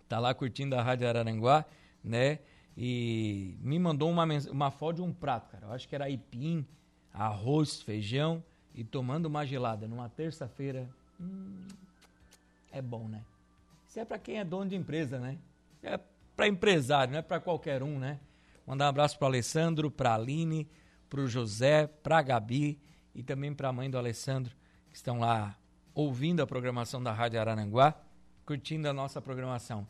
Tá 0.10 0.20
lá 0.20 0.34
curtindo 0.34 0.76
a 0.76 0.82
Rádio 0.82 1.08
Araranguá, 1.08 1.66
né? 2.04 2.40
E 2.78 3.56
me 3.62 3.80
mandou 3.80 4.10
uma, 4.10 4.26
uma 4.52 4.72
foto 4.72 4.98
de 4.98 5.02
um 5.02 5.14
prato, 5.14 5.50
cara. 5.50 5.68
Eu 5.68 5.72
acho 5.72 5.88
que 5.88 5.96
era 5.96 6.06
aipim, 6.06 6.66
arroz, 7.14 7.82
feijão 7.82 8.44
e 8.74 8.84
tomando 8.84 9.28
uma 9.28 9.46
gelada 9.46 9.88
numa 9.88 10.10
terça-feira. 10.10 10.90
Hum, 11.20 11.66
é 12.72 12.82
bom, 12.82 13.08
né? 13.08 13.24
Isso 13.96 14.02
é 14.02 14.04
para 14.04 14.20
quem 14.20 14.40
é 14.40 14.44
dono 14.44 14.70
de 14.70 14.76
empresa, 14.76 15.18
né? 15.18 15.38
É 15.82 15.98
para 16.36 16.50
empresário, 16.50 17.14
não 17.14 17.20
é 17.20 17.22
para 17.22 17.40
qualquer 17.40 17.82
um, 17.82 17.98
né? 17.98 18.20
Mandar 18.68 18.88
um 18.88 18.90
abraço 18.90 19.18
para 19.18 19.30
Alessandro, 19.30 19.90
para 19.90 20.14
Aline, 20.14 20.68
para 21.10 21.22
o 21.22 21.28
José, 21.30 21.88
para 21.88 22.18
a 22.18 22.22
Gabi 22.22 22.78
e 23.14 23.24
também 23.24 23.54
para 23.54 23.70
a 23.70 23.72
mãe 23.72 23.90
do 23.90 23.98
Alessandro, 23.98 24.54
que 24.90 24.98
estão 24.98 25.20
lá 25.20 25.58
ouvindo 25.94 26.42
a 26.42 26.46
programação 26.46 27.02
da 27.02 27.14
Rádio 27.14 27.40
Arananguá, 27.40 27.96
curtindo 28.46 28.90
a 28.90 28.92
nossa 28.92 29.22
programação. 29.22 29.88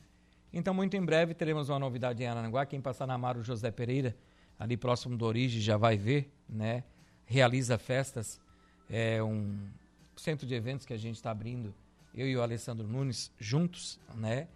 Então, 0.54 0.72
muito 0.72 0.96
em 0.96 1.04
breve 1.04 1.34
teremos 1.34 1.70
uma 1.70 1.80
novidade 1.80 2.22
em 2.22 2.28
Arananguá. 2.28 2.64
Quem 2.64 2.80
passar 2.80 3.08
na 3.08 3.16
Amaro 3.16 3.42
José 3.42 3.72
Pereira, 3.72 4.16
ali 4.60 4.78
próximo 4.78 5.18
do 5.18 5.26
Origem, 5.26 5.60
já 5.60 5.78
vai 5.78 5.98
ver, 5.98 6.32
né? 6.48 6.84
Realiza 7.26 7.76
festas, 7.80 8.40
é 8.88 9.24
um 9.24 9.68
centro 10.16 10.46
de 10.46 10.54
eventos 10.54 10.86
que 10.86 10.94
a 10.94 10.98
gente 10.98 11.16
está 11.16 11.32
abrindo, 11.32 11.74
eu 12.16 12.28
e 12.28 12.36
o 12.36 12.42
Alessandro 12.42 12.88
Nunes 12.88 13.32
juntos, 13.38 14.00
né? 14.16 14.48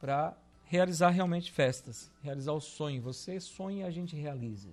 Para 0.00 0.36
realizar 0.64 1.10
realmente 1.10 1.50
festas, 1.50 2.10
realizar 2.22 2.52
o 2.52 2.60
sonho. 2.60 3.02
Você 3.02 3.40
sonha 3.40 3.86
a 3.86 3.90
gente 3.90 4.14
realiza. 4.14 4.68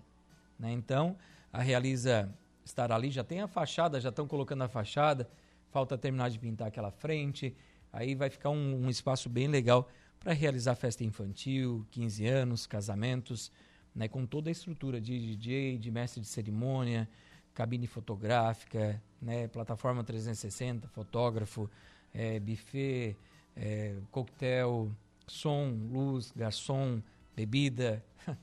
Né? 0.60 0.72
Então, 0.72 1.18
a 1.52 1.62
Realiza 1.62 2.30
estará 2.64 2.96
ali, 2.96 3.10
já 3.10 3.24
tem 3.24 3.42
a 3.42 3.48
fachada, 3.48 4.00
já 4.00 4.10
estão 4.10 4.28
colocando 4.28 4.64
a 4.64 4.68
fachada, 4.68 5.30
falta 5.72 5.98
terminar 5.98 6.30
de 6.30 6.40
pintar 6.40 6.68
aquela 6.68 6.92
frente, 6.92 7.56
aí 7.92 8.14
vai 8.14 8.30
ficar 8.30 8.50
um, 8.50 8.86
um 8.86 8.90
espaço 8.90 9.30
bem 9.30 9.48
legal 9.48 9.88
para 10.20 10.34
realizar 10.34 10.76
festa 10.76 11.04
infantil, 11.04 11.86
15 11.92 12.28
anos, 12.28 12.68
casamentos, 12.68 13.52
né? 13.94 14.08
com 14.08 14.26
toda 14.26 14.50
a 14.50 14.52
estrutura 14.52 15.00
de 15.00 15.38
DJ, 15.38 15.78
de 15.78 15.92
mestre 15.92 16.22
de 16.22 16.28
cerimônia, 16.28 17.08
cabine 17.54 17.88
fotográfica, 17.88 19.02
né? 19.22 19.48
plataforma 19.48 20.04
360, 20.04 20.88
fotógrafo, 20.90 21.70
é, 22.16 22.40
buffet, 22.40 23.16
é, 23.56 23.96
coquetel, 24.10 24.90
som, 25.28 25.70
luz, 25.92 26.32
garçom, 26.36 27.02
bebida, 27.36 28.04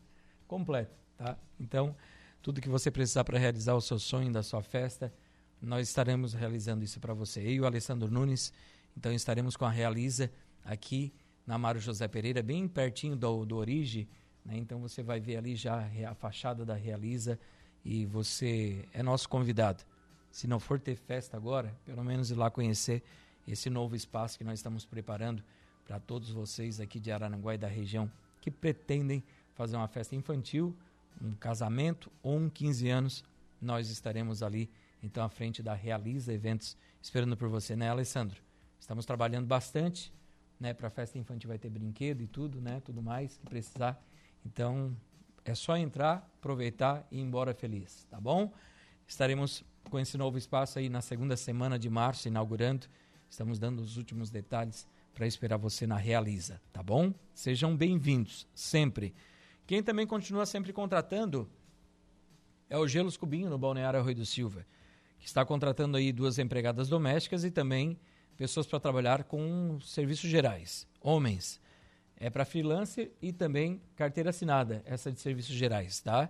completo, 0.47 0.95
tá? 1.17 1.37
Então, 1.59 1.97
tudo 2.43 2.61
que 2.61 2.69
você 2.69 2.91
precisar 2.91 3.25
para 3.25 3.39
realizar 3.39 3.75
o 3.75 3.81
seu 3.81 3.99
sonho 3.99 4.31
da 4.31 4.43
sua 4.43 4.63
festa, 4.63 5.13
nós 5.61 5.89
estaremos 5.89 6.35
realizando 6.35 6.85
isso 6.85 7.01
para 7.01 7.15
você. 7.15 7.41
Eu 7.41 7.51
e 7.51 7.61
o 7.61 7.67
Alessandro 7.67 8.11
Nunes, 8.11 8.53
então 8.97 9.13
estaremos 9.13 9.57
com 9.57 9.65
a 9.65 9.71
Realiza 9.71 10.31
aqui 10.65 11.13
na 11.47 11.57
Mário 11.57 11.81
José 11.81 12.07
Pereira, 12.07 12.43
bem 12.43 12.69
pertinho 12.69 13.17
do, 13.17 13.45
do 13.45 13.57
Orige, 13.57 14.09
né? 14.45 14.57
Então 14.57 14.81
você 14.81 15.03
vai 15.03 15.21
ver 15.21 15.37
ali 15.37 15.57
já 15.57 15.89
a 16.09 16.15
fachada 16.15 16.65
da 16.65 16.75
Realiza 16.75 17.39
e 17.85 18.05
você 18.05 18.85
é 18.93 19.03
nosso 19.03 19.29
convidado. 19.29 19.85
Se 20.31 20.47
não 20.47 20.59
for 20.59 20.81
ter 20.81 20.97
festa 20.97 21.37
agora, 21.37 21.75
pelo 21.85 22.03
menos 22.05 22.31
ir 22.31 22.35
lá 22.35 22.51
conhecer 22.51 23.03
esse 23.47 23.69
novo 23.69 23.97
espaço 23.97 24.39
que 24.39 24.45
nós 24.45 24.59
estamos 24.59 24.85
preparando 24.85 25.43
para 25.85 25.99
todos 25.99 26.31
vocês 26.31 26.81
aqui 26.81 27.01
de 27.01 27.11
Araranguá 27.11 27.55
e 27.55 27.59
da 27.59 27.69
região 27.69 28.11
que 28.41 28.51
pretendem 28.51 29.23
fazer 29.55 29.77
uma 29.77 29.89
festa 29.89 30.17
infantil, 30.17 30.77
um 31.21 31.35
casamento 31.35 32.11
ou 32.23 32.37
um 32.37 32.49
15 32.49 32.89
anos, 32.89 33.25
nós 33.61 33.89
estaremos 33.91 34.43
ali, 34.43 34.71
então, 35.03 35.25
à 35.25 35.29
frente 35.29 35.63
da 35.63 35.75
Realiza 35.75 36.33
Eventos, 36.33 36.77
esperando 37.01 37.37
por 37.37 37.49
você, 37.49 37.77
né, 37.77 37.89
Alessandro? 37.89 38.41
Estamos 38.81 39.05
trabalhando 39.05 39.47
bastante, 39.47 40.13
né, 40.59 40.73
para 40.75 40.89
a 40.89 40.91
festa 40.91 41.19
infantil 41.19 41.49
vai 41.49 41.59
ter 41.59 41.71
brinquedo 41.71 42.23
e 42.23 42.27
tudo, 42.27 42.61
né, 42.61 42.81
tudo 42.81 43.03
mais 43.03 43.37
que 43.37 43.47
precisar. 43.47 44.01
Então, 44.45 44.97
é 45.45 45.55
só 45.55 45.77
entrar, 45.77 46.29
aproveitar 46.39 47.07
e 47.11 47.19
ir 47.19 47.21
embora 47.21 47.53
feliz, 47.53 48.07
tá 48.11 48.21
bom? 48.21 48.53
Estaremos 49.07 49.65
com 49.91 49.99
esse 49.99 50.17
novo 50.17 50.39
espaço 50.39 50.79
aí 50.79 50.89
na 50.89 51.01
segunda 51.01 51.37
semana 51.37 51.79
de 51.79 51.91
março, 51.91 52.29
inaugurando. 52.29 52.87
Estamos 53.33 53.59
dando 53.59 53.81
os 53.81 53.97
últimos 53.97 54.29
detalhes 54.29 54.87
para 55.15 55.27
esperar 55.27 55.57
você 55.57 55.87
na 55.87 55.97
Realiza, 55.97 56.61
tá 56.71 56.83
bom? 56.83 57.15
Sejam 57.33 57.75
bem-vindos, 57.75 58.47
sempre. 58.55 59.15
Quem 59.67 59.83
também 59.83 60.07
continua 60.07 60.45
sempre 60.45 60.71
contratando 60.71 61.49
é 62.69 62.77
o 62.77 62.87
Gelos 62.87 63.17
Cubinho, 63.17 63.49
no 63.49 63.57
Balneário 63.57 63.99
Arroio 63.99 64.17
do 64.17 64.27
Silva, 64.27 64.67
que 65.19 65.27
está 65.27 65.47
contratando 65.47 65.97
aí 65.97 66.13
duas 66.13 66.39
empregadas 66.39 66.91
domésticas 66.91 67.43
e 67.43 67.51
também 67.51 67.99
pessoas 68.37 68.67
para 68.67 68.79
trabalhar 68.79 69.25
com 69.25 69.81
serviços 69.81 70.29
gerais, 70.29 70.87
homens. 71.01 71.59
É 72.19 72.29
para 72.29 72.45
freelancer 72.45 73.13
e 73.23 73.33
também 73.33 73.81
carteira 73.97 74.29
assinada, 74.29 74.83
essa 74.85 75.11
de 75.11 75.19
serviços 75.19 75.55
gerais, 75.55 76.03
tá? 76.03 76.29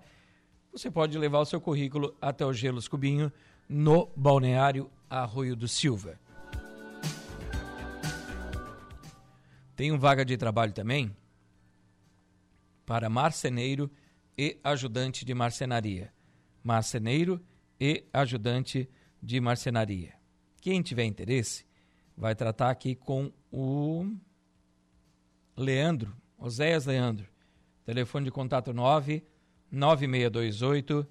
Você 0.70 0.88
pode 0.88 1.18
levar 1.18 1.40
o 1.40 1.46
seu 1.46 1.60
currículo 1.60 2.16
até 2.20 2.46
o 2.46 2.52
Gelos 2.52 2.86
Cubinho 2.86 3.32
no 3.68 4.06
Balneário 4.14 4.88
Arroio 5.10 5.56
do 5.56 5.66
Silva. 5.66 6.16
Tem 9.82 9.90
um 9.90 9.98
vaga 9.98 10.24
de 10.24 10.36
trabalho 10.36 10.72
também 10.72 11.10
para 12.86 13.10
marceneiro 13.10 13.90
e 14.38 14.56
ajudante 14.62 15.24
de 15.24 15.34
marcenaria. 15.34 16.12
Marceneiro 16.62 17.44
e 17.80 18.04
ajudante 18.12 18.88
de 19.20 19.40
marcenaria. 19.40 20.14
Quem 20.60 20.82
tiver 20.82 21.04
interesse, 21.04 21.66
vai 22.16 22.32
tratar 22.32 22.70
aqui 22.70 22.94
com 22.94 23.32
o 23.50 24.06
Leandro, 25.56 26.16
Oséias 26.38 26.86
Leandro. 26.86 27.26
Telefone 27.84 28.26
de 28.26 28.30
contato 28.30 28.72
9 28.72 29.26
9628 29.68 31.04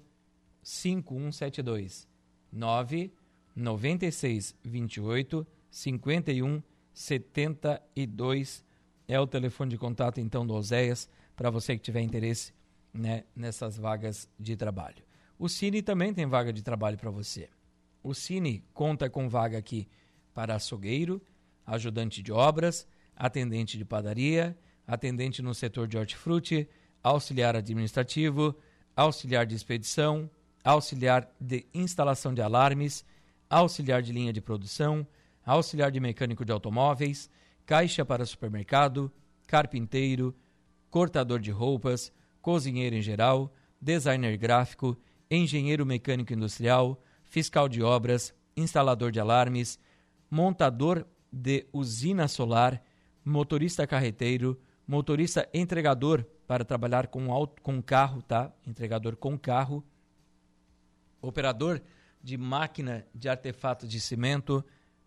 5172 0.62 2.08
9 2.50 3.12
96 3.54 4.56
28 4.64 5.46
51 5.70 6.62
72 6.92 8.64
é 9.08 9.18
o 9.18 9.26
telefone 9.26 9.70
de 9.70 9.78
contato 9.78 10.20
então 10.20 10.46
do 10.46 10.54
Oséias 10.54 11.08
para 11.34 11.50
você 11.50 11.76
que 11.76 11.82
tiver 11.82 12.00
interesse 12.00 12.52
né, 12.92 13.24
nessas 13.34 13.76
vagas 13.76 14.28
de 14.38 14.56
trabalho. 14.56 15.02
O 15.38 15.48
Cine 15.48 15.82
também 15.82 16.12
tem 16.12 16.26
vaga 16.26 16.52
de 16.52 16.62
trabalho 16.62 16.96
para 16.96 17.10
você. 17.10 17.48
O 18.02 18.14
Cine 18.14 18.64
conta 18.72 19.08
com 19.08 19.28
vaga 19.28 19.58
aqui 19.58 19.88
para 20.34 20.54
açougueiro, 20.54 21.20
ajudante 21.66 22.22
de 22.22 22.32
obras, 22.32 22.86
atendente 23.16 23.78
de 23.78 23.84
padaria, 23.84 24.56
atendente 24.86 25.42
no 25.42 25.54
setor 25.54 25.86
de 25.86 25.96
hortifruti, 25.96 26.68
auxiliar 27.02 27.56
administrativo, 27.56 28.54
auxiliar 28.94 29.46
de 29.46 29.54
expedição, 29.54 30.30
auxiliar 30.62 31.28
de 31.40 31.66
instalação 31.72 32.32
de 32.34 32.42
alarmes, 32.42 33.04
auxiliar 33.48 34.02
de 34.02 34.12
linha 34.12 34.32
de 34.32 34.40
produção, 34.40 35.06
auxiliar 35.44 35.90
de 35.90 36.00
mecânico 36.00 36.44
de 36.44 36.52
automóveis, 36.52 37.30
caixa 37.64 38.04
para 38.04 38.26
supermercado, 38.26 39.12
carpinteiro, 39.46 40.34
cortador 40.90 41.40
de 41.40 41.50
roupas, 41.50 42.12
cozinheiro 42.40 42.96
em 42.96 43.02
geral, 43.02 43.52
designer 43.80 44.36
gráfico, 44.36 44.96
engenheiro 45.30 45.86
mecânico 45.86 46.32
industrial, 46.32 47.02
fiscal 47.24 47.68
de 47.68 47.82
obras, 47.82 48.34
instalador 48.56 49.10
de 49.10 49.18
alarmes, 49.18 49.78
montador 50.30 51.06
de 51.32 51.66
usina 51.72 52.28
solar, 52.28 52.82
motorista 53.24 53.86
carreteiro, 53.86 54.60
motorista 54.86 55.48
entregador 55.52 56.24
para 56.46 56.64
trabalhar 56.64 57.06
com, 57.06 57.32
auto, 57.32 57.62
com 57.62 57.80
carro, 57.82 58.20
tá? 58.22 58.52
Entregador 58.66 59.16
com 59.16 59.38
carro, 59.38 59.82
operador 61.20 61.80
de 62.22 62.36
máquina 62.36 63.06
de 63.14 63.28
artefatos 63.28 63.88
de 63.88 64.00
cimento, 64.00 64.64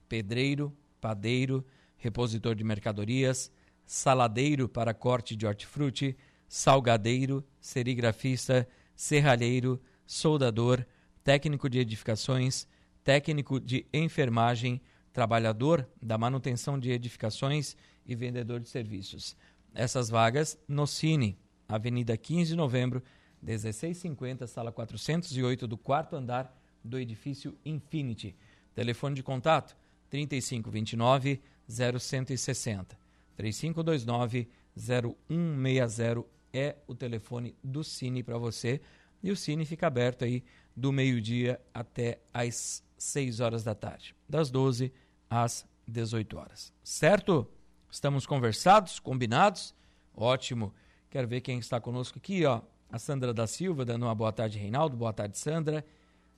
pedreiro, 0.07 0.75
padeiro, 0.99 1.65
repositor 1.97 2.55
de 2.55 2.63
mercadorias, 2.63 3.51
saladeiro 3.85 4.67
para 4.67 4.93
corte 4.93 5.35
de 5.35 5.45
hortifruti, 5.45 6.17
salgadeiro, 6.47 7.43
serigrafista, 7.59 8.67
serralheiro, 8.95 9.81
soldador, 10.05 10.85
técnico 11.23 11.69
de 11.69 11.79
edificações, 11.79 12.67
técnico 13.03 13.59
de 13.59 13.85
enfermagem, 13.93 14.81
trabalhador 15.11 15.87
da 16.01 16.17
manutenção 16.17 16.77
de 16.79 16.91
edificações 16.91 17.75
e 18.05 18.15
vendedor 18.15 18.59
de 18.59 18.69
serviços. 18.69 19.35
Essas 19.73 20.09
vagas 20.09 20.57
no 20.67 20.85
Cine, 20.85 21.37
Avenida 21.67 22.15
15 22.15 22.51
de 22.51 22.55
Novembro, 22.55 23.03
1650, 23.41 24.47
sala 24.47 24.71
408 24.71 25.67
do 25.67 25.77
quarto 25.77 26.15
andar 26.15 26.55
do 26.83 26.99
edifício 26.99 27.57
Infinity. 27.65 28.35
Telefone 28.73 29.15
de 29.15 29.23
contato 29.23 29.75
3529 30.09 31.41
0160. 31.67 32.97
3529 33.35 34.49
0160 34.77 36.25
é 36.53 36.75
o 36.87 36.95
telefone 36.95 37.55
do 37.63 37.83
Cine 37.83 38.23
para 38.23 38.37
você. 38.37 38.81
E 39.21 39.31
o 39.31 39.35
Cine 39.35 39.65
fica 39.65 39.87
aberto 39.87 40.23
aí 40.23 40.43
do 40.75 40.91
meio-dia 40.91 41.59
até 41.73 42.19
às 42.33 42.83
6 42.97 43.39
horas 43.39 43.63
da 43.63 43.73
tarde, 43.73 44.15
das 44.27 44.49
12 44.49 44.91
às 45.29 45.65
18 45.87 46.37
horas. 46.37 46.73
Certo? 46.83 47.47
Estamos 47.89 48.25
conversados, 48.25 48.99
combinados? 48.99 49.75
Ótimo. 50.13 50.73
Quero 51.09 51.27
ver 51.27 51.41
quem 51.41 51.59
está 51.59 51.79
conosco 51.79 52.17
aqui, 52.17 52.45
ó. 52.45 52.61
A 52.89 52.99
Sandra 52.99 53.33
da 53.33 53.47
Silva, 53.47 53.83
dando 53.83 54.03
uma 54.03 54.15
boa 54.15 54.31
tarde, 54.31 54.57
Reinaldo. 54.57 54.95
Boa 54.95 55.13
tarde, 55.13 55.37
Sandra. 55.37 55.85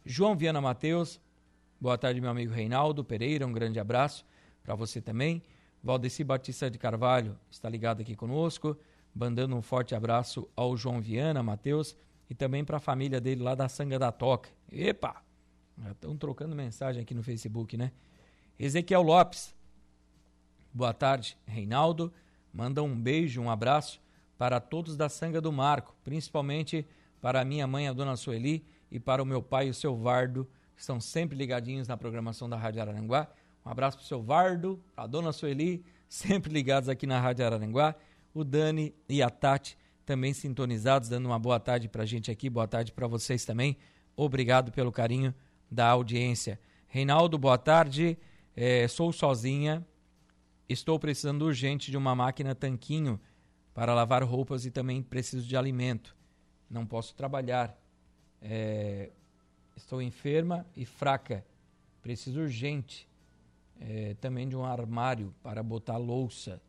João 0.05 0.35
Viana 0.35 0.61
Mateus. 0.61 1.19
Boa 1.79 1.95
tarde, 1.95 2.19
meu 2.19 2.31
amigo 2.31 2.51
Reinaldo 2.51 3.03
Pereira. 3.03 3.45
Um 3.45 3.53
grande 3.53 3.79
abraço 3.79 4.25
para 4.63 4.73
você 4.73 4.99
também. 4.99 5.43
Valdeci 5.83 6.23
Batista 6.23 6.71
de 6.71 6.77
Carvalho 6.79 7.37
está 7.51 7.69
ligado 7.69 8.01
aqui 8.01 8.15
conosco, 8.15 8.75
mandando 9.13 9.55
um 9.55 9.61
forte 9.61 9.93
abraço 9.93 10.49
ao 10.55 10.75
João 10.75 10.99
Viana, 10.99 11.43
Matheus, 11.43 11.95
e 12.27 12.33
também 12.33 12.65
para 12.65 12.77
a 12.77 12.79
família 12.79 13.21
dele 13.21 13.43
lá 13.43 13.53
da 13.53 13.69
Sanga 13.69 13.99
da 13.99 14.11
Toca. 14.11 14.49
Epa! 14.71 15.21
Estão 15.91 16.17
trocando 16.17 16.55
mensagem 16.55 16.99
aqui 16.99 17.13
no 17.13 17.21
Facebook, 17.21 17.77
né? 17.77 17.91
Ezequiel 18.57 19.03
Lopes. 19.03 19.55
Boa 20.73 20.95
tarde, 20.95 21.37
Reinaldo. 21.45 22.11
Manda 22.51 22.81
um 22.81 22.99
beijo, 22.99 23.39
um 23.39 23.51
abraço 23.51 24.01
para 24.35 24.59
todos 24.59 24.97
da 24.97 25.09
Sanga 25.09 25.39
do 25.39 25.51
Marco, 25.51 25.95
principalmente 26.03 26.87
para 27.21 27.41
a 27.41 27.45
minha 27.45 27.67
mãe, 27.67 27.87
a 27.87 27.93
dona 27.93 28.15
Sueli, 28.15 28.65
e 28.89 28.99
para 28.99 29.21
o 29.21 29.25
meu 29.27 29.43
pai, 29.43 29.69
o 29.69 29.75
seu 29.75 29.95
Vardo, 29.95 30.49
estão 30.77 31.01
sempre 31.01 31.35
ligadinhos 31.35 31.87
na 31.87 31.97
programação 31.97 32.47
da 32.47 32.55
Rádio 32.55 32.81
Araranguá. 32.81 33.27
Um 33.65 33.69
abraço 33.69 33.97
para 33.97 34.03
o 34.03 34.07
seu 34.07 34.21
Vardo, 34.21 34.81
a 34.95 35.07
dona 35.07 35.33
Sueli, 35.33 35.83
sempre 36.07 36.53
ligados 36.53 36.87
aqui 36.87 37.05
na 37.05 37.19
Rádio 37.19 37.45
Araranguá. 37.45 37.95
O 38.33 38.43
Dani 38.43 38.93
e 39.09 39.21
a 39.21 39.29
Tati 39.29 39.77
também 40.05 40.33
sintonizados, 40.33 41.09
dando 41.09 41.25
uma 41.25 41.37
boa 41.37 41.59
tarde 41.59 41.89
para 41.89 42.03
a 42.03 42.05
gente 42.05 42.31
aqui. 42.31 42.49
Boa 42.49 42.67
tarde 42.67 42.93
para 42.93 43.07
vocês 43.07 43.43
também. 43.43 43.75
Obrigado 44.15 44.71
pelo 44.71 44.91
carinho 44.91 45.33
da 45.69 45.87
audiência. 45.89 46.59
Reinaldo, 46.87 47.37
boa 47.37 47.57
tarde. 47.57 48.17
É, 48.55 48.87
sou 48.87 49.11
sozinha. 49.11 49.85
Estou 50.69 50.97
precisando 50.97 51.43
urgente 51.43 51.91
de 51.91 51.97
uma 51.97 52.15
máquina 52.15 52.55
tanquinho 52.55 53.19
para 53.73 53.93
lavar 53.93 54.23
roupas 54.23 54.65
e 54.65 54.71
também 54.71 55.03
preciso 55.03 55.45
de 55.45 55.57
alimento. 55.57 56.15
Não 56.69 56.85
posso 56.85 57.15
trabalhar. 57.15 57.77
É, 58.41 59.11
estou 59.77 60.01
enferma 60.01 60.65
e 60.75 60.83
fraca. 60.85 61.45
Preciso 62.01 62.41
urgente 62.41 63.07
é, 63.79 64.15
também 64.15 64.49
de 64.49 64.55
um 64.55 64.65
armário 64.65 65.31
para 65.41 65.63
botar 65.63 65.97
louça. 65.97 66.59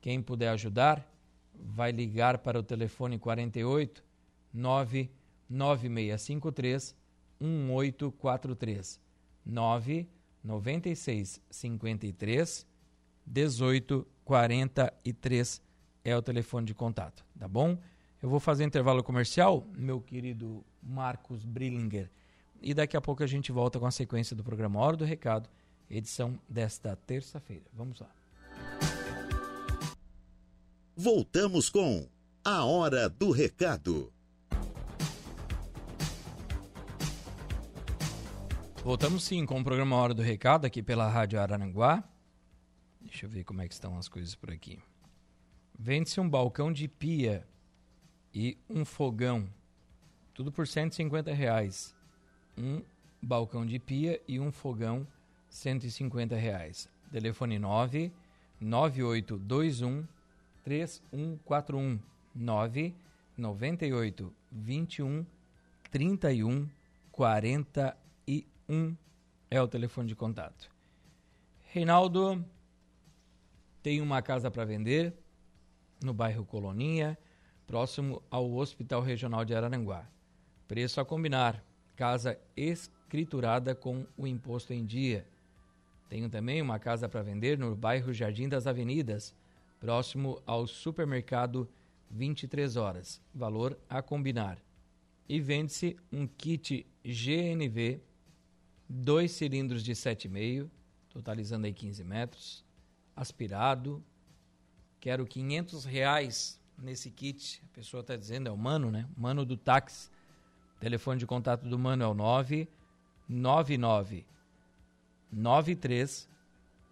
Quem 0.00 0.20
puder 0.20 0.48
ajudar, 0.50 1.08
vai 1.54 1.92
ligar 1.92 2.38
para 2.38 2.58
o 2.58 2.62
telefone 2.62 3.18
48 3.18 4.02
99653 4.52 6.96
1843 7.40 9.00
996 9.44 11.40
53 11.50 12.66
1843 13.26 15.62
é 16.04 16.16
o 16.16 16.22
telefone 16.22 16.66
de 16.66 16.74
contato, 16.74 17.24
tá 17.38 17.46
bom? 17.46 17.78
Eu 18.22 18.28
vou 18.28 18.40
fazer 18.40 18.64
intervalo 18.64 19.04
comercial, 19.04 19.64
meu 19.76 20.00
querido 20.00 20.64
Marcos 20.88 21.44
Brillinger. 21.44 22.10
E 22.60 22.74
daqui 22.74 22.96
a 22.96 23.00
pouco 23.00 23.22
a 23.22 23.26
gente 23.26 23.52
volta 23.52 23.78
com 23.78 23.86
a 23.86 23.90
sequência 23.90 24.34
do 24.34 24.42
programa 24.42 24.80
Hora 24.80 24.96
do 24.96 25.04
Recado, 25.04 25.48
edição 25.88 26.38
desta 26.48 26.96
terça-feira. 26.96 27.66
Vamos 27.72 28.00
lá. 28.00 28.10
Voltamos 30.96 31.70
com 31.70 32.08
A 32.44 32.64
Hora 32.64 33.08
do 33.08 33.30
Recado. 33.30 34.12
Voltamos 38.82 39.22
sim 39.22 39.44
com 39.44 39.60
o 39.60 39.64
programa 39.64 39.96
Hora 39.96 40.14
do 40.14 40.22
Recado 40.22 40.64
aqui 40.64 40.82
pela 40.82 41.08
Rádio 41.08 41.38
Araranguá. 41.38 42.02
Deixa 43.00 43.26
eu 43.26 43.30
ver 43.30 43.44
como 43.44 43.62
é 43.62 43.68
que 43.68 43.74
estão 43.74 43.96
as 43.96 44.08
coisas 44.08 44.34
por 44.34 44.50
aqui. 44.50 44.78
Vende-se 45.78 46.20
um 46.20 46.28
balcão 46.28 46.72
de 46.72 46.88
pia 46.88 47.46
e 48.34 48.58
um 48.68 48.84
fogão 48.84 49.48
tudo 50.38 50.52
por 50.52 50.68
150 50.68 51.34
reais. 51.34 51.92
Um 52.56 52.80
balcão 53.20 53.66
de 53.66 53.76
pia 53.80 54.22
e 54.28 54.38
um 54.38 54.52
fogão, 54.52 55.04
150 55.48 56.36
reais. 56.36 56.88
Telefone 57.10 57.58
9 57.58 58.12
9821 58.60 60.06
3141 60.62 61.98
9 62.32 62.94
98 63.36 64.32
21 64.52 65.26
31 65.90 66.68
41 67.10 68.96
é 69.50 69.60
o 69.60 69.66
telefone 69.66 70.06
de 70.06 70.14
contato. 70.14 70.70
Reinaldo 71.64 72.44
tem 73.82 74.00
uma 74.00 74.22
casa 74.22 74.52
para 74.52 74.64
vender 74.64 75.12
no 76.00 76.14
bairro 76.14 76.44
Coloninha, 76.44 77.18
próximo 77.66 78.22
ao 78.30 78.54
Hospital 78.54 79.02
Regional 79.02 79.44
de 79.44 79.52
Araranguá. 79.52 80.06
Preço 80.68 81.00
a 81.00 81.04
combinar. 81.04 81.64
Casa 81.96 82.38
escriturada 82.54 83.74
com 83.74 84.06
o 84.18 84.26
imposto 84.26 84.74
em 84.74 84.84
dia. 84.84 85.26
Tenho 86.10 86.28
também 86.28 86.60
uma 86.60 86.78
casa 86.78 87.08
para 87.08 87.22
vender 87.22 87.58
no 87.58 87.74
bairro 87.74 88.12
Jardim 88.12 88.48
das 88.48 88.66
Avenidas, 88.66 89.34
próximo 89.80 90.42
ao 90.44 90.66
supermercado 90.66 91.66
23 92.10 92.76
horas. 92.76 93.18
Valor 93.34 93.78
a 93.88 94.02
combinar. 94.02 94.58
E 95.26 95.40
vende-se 95.40 95.96
um 96.12 96.26
kit 96.26 96.86
GNV, 97.02 98.00
dois 98.86 99.32
cilindros 99.32 99.82
de 99.82 99.92
7,5, 99.92 100.68
totalizando 101.08 101.66
aí 101.66 101.72
15 101.72 102.04
metros, 102.04 102.64
aspirado. 103.16 104.04
Quero 105.00 105.26
500 105.26 105.86
reais 105.86 106.60
nesse 106.76 107.10
kit. 107.10 107.62
A 107.64 107.74
pessoa 107.74 108.02
está 108.02 108.16
dizendo, 108.16 108.48
é 108.48 108.52
o 108.52 108.56
Mano, 108.56 108.90
né? 108.90 109.08
Mano 109.16 109.46
do 109.46 109.56
táxi. 109.56 110.10
Telefone 110.80 111.18
de 111.18 111.26
contato 111.26 111.68
do 111.68 111.78
Mano 111.78 112.04
é 112.04 112.06
o 112.06 112.14
999 112.14 114.24
93 115.30 116.26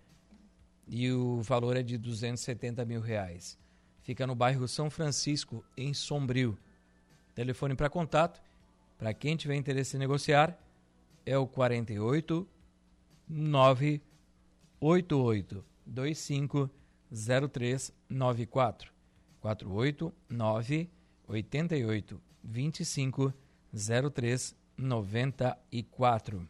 e 0.87 1.11
o 1.11 1.43
valor 1.43 1.77
é 1.77 1.83
de 1.83 1.99
270 1.99 2.85
mil 2.85 3.01
reais. 3.01 3.59
Fica 4.03 4.25
no 4.27 4.35
bairro 4.35 4.69
São 4.69 4.91
Francisco, 4.91 5.65
em 5.77 5.95
Sombrio. 5.95 6.59
Telefone 7.35 7.75
para 7.75 7.89
contato, 7.89 8.43
para 8.99 9.15
quem 9.15 9.37
tiver 9.37 9.55
interesse 9.57 9.97
em 9.97 9.99
negociar, 9.99 10.59
é 11.25 11.39
o 11.39 11.47
48 11.47 12.47
988 13.29 15.65
25 15.87 16.71
0394 17.11 18.93
48 19.41 20.13
988 20.29 22.21
25 22.43 23.33
0394 23.73 26.49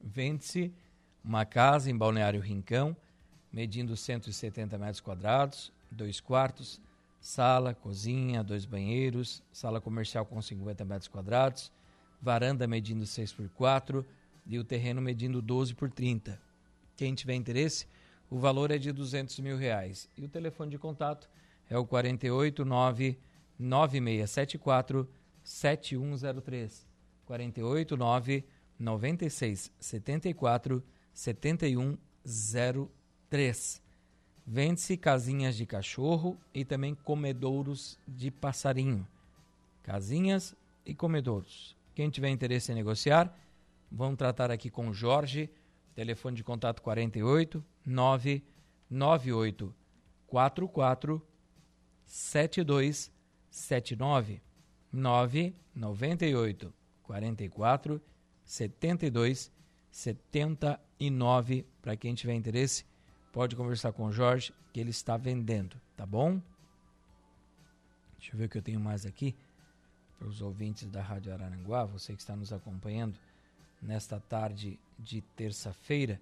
Vende-se 0.00 0.72
uma 1.26 1.44
casa 1.44 1.90
em 1.90 1.96
Balneário 1.96 2.40
Rincão, 2.40 2.96
medindo 3.52 3.96
170 3.96 4.78
metros 4.78 5.00
quadrados, 5.00 5.72
dois 5.90 6.20
quartos, 6.20 6.80
sala, 7.20 7.74
cozinha, 7.74 8.44
dois 8.44 8.64
banheiros, 8.64 9.42
sala 9.50 9.80
comercial 9.80 10.24
com 10.24 10.40
50 10.40 10.84
metros 10.84 11.08
quadrados, 11.08 11.72
varanda 12.22 12.68
medindo 12.68 13.04
6 13.04 13.32
por 13.32 13.48
4 13.48 14.06
e 14.46 14.56
o 14.56 14.62
terreno 14.62 15.02
medindo 15.02 15.42
12 15.42 15.74
por 15.74 15.90
30. 15.90 16.40
Quem 16.96 17.12
tiver 17.12 17.34
interesse, 17.34 17.88
o 18.30 18.38
valor 18.38 18.70
é 18.70 18.78
de 18.78 18.92
200 18.92 19.40
mil 19.40 19.56
reais. 19.56 20.08
E 20.16 20.24
o 20.24 20.28
telefone 20.28 20.70
de 20.70 20.78
contato 20.78 21.28
é 21.68 21.76
o 21.76 21.84
489 21.84 23.18
9674 23.58 25.08
7103. 25.42 26.86
489 27.26 28.44
96 28.78 29.72
74 29.80 30.82
7103. 31.16 33.82
Vende-se 34.46 34.96
casinhas 34.98 35.56
de 35.56 35.66
cachorro 35.66 36.36
e 36.52 36.62
também 36.64 36.94
comedouros 36.94 37.98
de 38.06 38.30
passarinho. 38.30 39.04
Casinhas 39.82 40.54
e 40.84 40.94
comedouros. 40.94 41.74
Quem 41.94 42.10
tiver 42.10 42.28
interesse 42.28 42.70
em 42.70 42.74
negociar, 42.74 43.34
vamos 43.90 44.18
tratar 44.18 44.50
aqui 44.50 44.68
com 44.70 44.90
o 44.90 44.94
Jorge. 44.94 45.48
Telefone 45.94 46.36
de 46.36 46.44
contato 46.44 46.82
48 46.82 47.64
998 47.86 49.74
44 50.26 51.26
7279 52.04 54.42
998 54.92 56.74
44 57.02 58.02
72 58.44 59.50
79 59.90 60.85
para 61.82 61.96
quem 61.96 62.14
tiver 62.14 62.34
interesse 62.34 62.84
pode 63.32 63.54
conversar 63.54 63.92
com 63.92 64.04
o 64.04 64.12
Jorge 64.12 64.52
que 64.72 64.80
ele 64.80 64.90
está 64.90 65.16
vendendo 65.16 65.80
tá 65.96 66.06
bom 66.06 66.40
deixa 68.18 68.34
eu 68.34 68.38
ver 68.38 68.46
o 68.46 68.48
que 68.48 68.58
eu 68.58 68.62
tenho 68.62 68.80
mais 68.80 69.04
aqui 69.04 69.36
para 70.18 70.28
os 70.28 70.40
ouvintes 70.40 70.88
da 70.88 71.02
Rádio 71.02 71.32
Araranguá, 71.32 71.84
você 71.84 72.14
que 72.14 72.20
está 72.20 72.34
nos 72.34 72.52
acompanhando 72.52 73.18
nesta 73.80 74.18
tarde 74.18 74.78
de 74.98 75.20
terça-feira, 75.20 76.20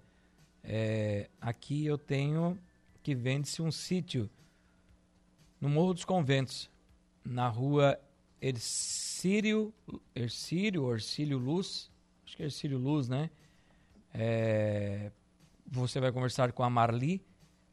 é, 0.63 1.29
aqui 1.39 1.85
eu 1.85 1.97
tenho 1.97 2.57
que 3.01 3.15
vende-se 3.15 3.61
um 3.61 3.71
sítio 3.71 4.29
no 5.61 5.69
Morro 5.69 5.93
dos 5.93 6.05
Conventos, 6.05 6.69
na 7.23 7.47
rua 7.47 7.99
Ercírio, 8.41 9.73
Ercírio, 10.13 10.83
Orcílio 10.83 11.37
Luz, 11.37 11.89
acho 12.25 12.35
que 12.35 12.43
é 12.43 12.45
Ercírio 12.47 12.77
Luz, 12.77 13.07
né? 13.07 13.29
É, 14.17 15.11
você 15.67 15.99
vai 15.99 16.09
conversar 16.09 16.53
com 16.53 16.63
a 16.63 16.69
Marli, 16.69 17.21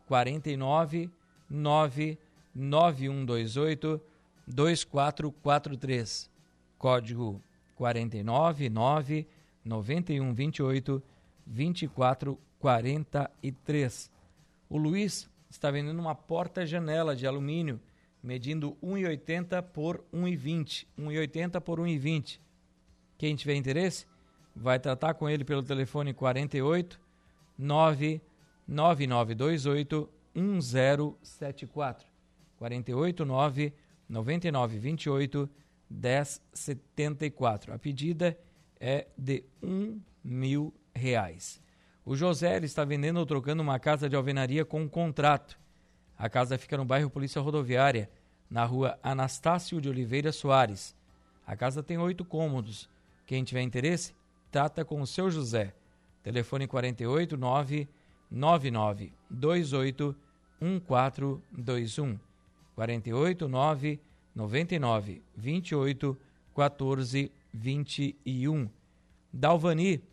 49 0.07 1.11
99128 1.49 4.01
2443. 4.47 6.31
Código 6.77 7.41
49 7.75 8.69
9 8.69 9.27
9128 9.65 11.03
2443. 11.45 14.09
O 14.69 14.77
Luiz 14.77 15.29
está 15.49 15.69
vendendo 15.69 15.99
uma 15.99 16.15
porta-janela 16.15 17.13
de 17.15 17.27
alumínio 17.27 17.81
medindo 18.21 18.77
1,80 18.83 19.63
por 19.63 20.03
1,20. 20.13 20.85
1,80 20.99 21.61
por 21.61 21.79
1,20. 21.79 22.39
Quem 23.17 23.35
tiver 23.35 23.55
interesse, 23.55 24.05
vai 24.55 24.79
tratar 24.79 25.13
com 25.13 25.29
ele 25.29 25.43
pelo 25.43 25.61
telefone 25.63 26.13
48 26.13 26.99
99928 27.57 30.09
1074. 30.33 32.07
48 32.57 33.25
9 33.25 33.73
9928 34.09 35.49
1074. 35.89 37.73
A 37.73 37.79
pedida 37.79 38.37
é 38.79 39.07
de 39.17 39.43
um 39.61 39.99
mil 40.23 40.73
reais. 40.93 41.61
O 42.03 42.15
José 42.15 42.57
está 42.59 42.83
vendendo 42.83 43.17
ou 43.17 43.25
trocando 43.25 43.61
uma 43.61 43.79
casa 43.79 44.09
de 44.09 44.15
alvenaria 44.15 44.65
com 44.65 44.81
um 44.81 44.87
contrato. 44.87 45.59
A 46.21 46.29
casa 46.29 46.55
fica 46.55 46.77
no 46.77 46.85
bairro 46.85 47.09
Polícia 47.09 47.41
Rodoviária, 47.41 48.07
na 48.47 48.63
rua 48.63 48.95
Anastácio 49.01 49.81
de 49.81 49.89
Oliveira 49.89 50.31
Soares. 50.31 50.95
A 51.47 51.55
casa 51.55 51.81
tem 51.81 51.97
oito 51.97 52.23
cômodos. 52.23 52.87
Quem 53.25 53.43
tiver 53.43 53.63
interesse, 53.63 54.13
trata 54.51 54.85
com 54.85 55.01
o 55.01 55.07
seu 55.07 55.31
José. 55.31 55.73
Telefone 56.21 56.67
48 56.67 57.35
9 57.35 57.89
99 58.29 59.11
28 59.31 60.15
1421. 60.61 62.19
48 62.75 63.47
9 63.47 63.99
99 64.35 65.23
28 65.35 66.17
14 66.55 67.31
21. 67.51 68.69
Dalvani 69.33 70.03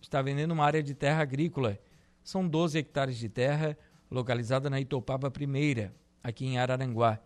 está 0.00 0.22
vendendo 0.22 0.52
uma 0.52 0.64
área 0.64 0.82
de 0.82 0.94
terra 0.94 1.20
agrícola. 1.20 1.78
São 2.24 2.48
12 2.48 2.78
hectares 2.78 3.18
de 3.18 3.28
terra 3.28 3.76
localizada 4.12 4.68
na 4.68 4.78
Itopaba 4.78 5.30
Primeira, 5.30 5.94
aqui 6.22 6.44
em 6.44 6.58
Araranguá. 6.58 7.18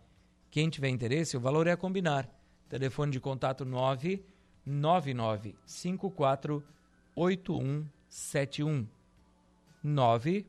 Quem 0.49 0.71
tiver 0.71 0.89
interesse, 0.89 1.37
o 1.37 1.41
valor 1.41 1.67
é 1.67 1.73
a 1.73 1.77
combinar. 1.77 2.31
Telefone 2.69 3.11
de 3.11 3.19
contato 3.19 3.65
99954 3.65 6.63
8171 7.17 8.87
9 9.83 10.47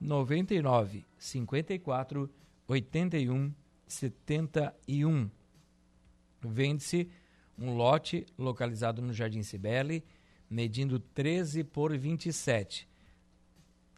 99 0.00 1.04
54 1.18 2.30
81 2.68 3.52
71. 3.86 5.28
Vende-se 6.40 7.10
um 7.58 7.74
lote 7.74 8.24
localizado 8.38 9.02
no 9.02 9.12
Jardim 9.12 9.42
Cibele, 9.42 10.04
medindo 10.48 11.00
13 11.00 11.64
por 11.64 11.96
27. 11.96 12.88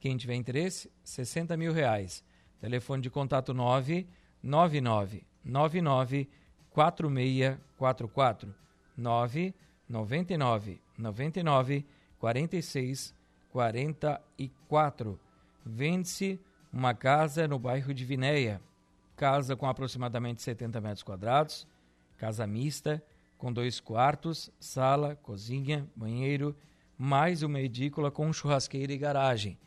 Quem 0.01 0.17
tiver 0.17 0.35
interesse, 0.35 0.91
60 1.05 1.57
mil 1.57 1.73
reais. 1.73 2.25
Telefone 2.59 3.03
de 3.03 3.11
contato 3.11 3.55
999 3.55 5.25
99 5.45 6.29
4644 6.71 8.55
999 8.97 10.81
99 10.99 11.87
46 12.19 13.15
44. 13.51 15.21
Vende-se 15.65 16.41
uma 16.73 16.95
casa 16.95 17.47
no 17.47 17.59
bairro 17.59 17.93
de 17.93 18.05
Vinéia. 18.05 18.61
Casa 19.17 19.55
com 19.55 19.67
aproximadamente 19.67 20.41
70 20.41 20.81
metros 20.81 21.03
quadrados, 21.03 21.67
casa 22.17 22.47
mista, 22.47 23.05
com 23.37 23.53
dois 23.53 23.81
quartos, 23.81 24.51
sala, 24.59 25.15
cozinha, 25.17 25.87
banheiro, 25.95 26.57
mais 26.97 27.43
uma 27.43 27.61
edícula 27.61 28.11
com 28.11 28.33
churrasqueira 28.33 28.93
e 28.93 28.99
garagem. 28.99 29.59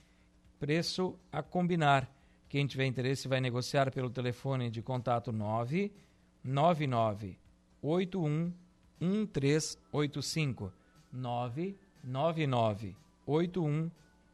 Preço 0.63 1.19
a 1.30 1.43
combinar. 1.43 2.10
Quem 2.47 2.65
tiver 2.65 2.86
interesse 2.86 3.28
vai 3.28 3.41
negociar 3.41 3.91
pelo 3.91 4.10
telefone 4.10 4.69
de 4.69 4.82
contato 4.82 5.30
999 5.30 7.38
81 7.82 8.54
1385 8.97 10.71
999 11.12 12.95
81 13.26 13.91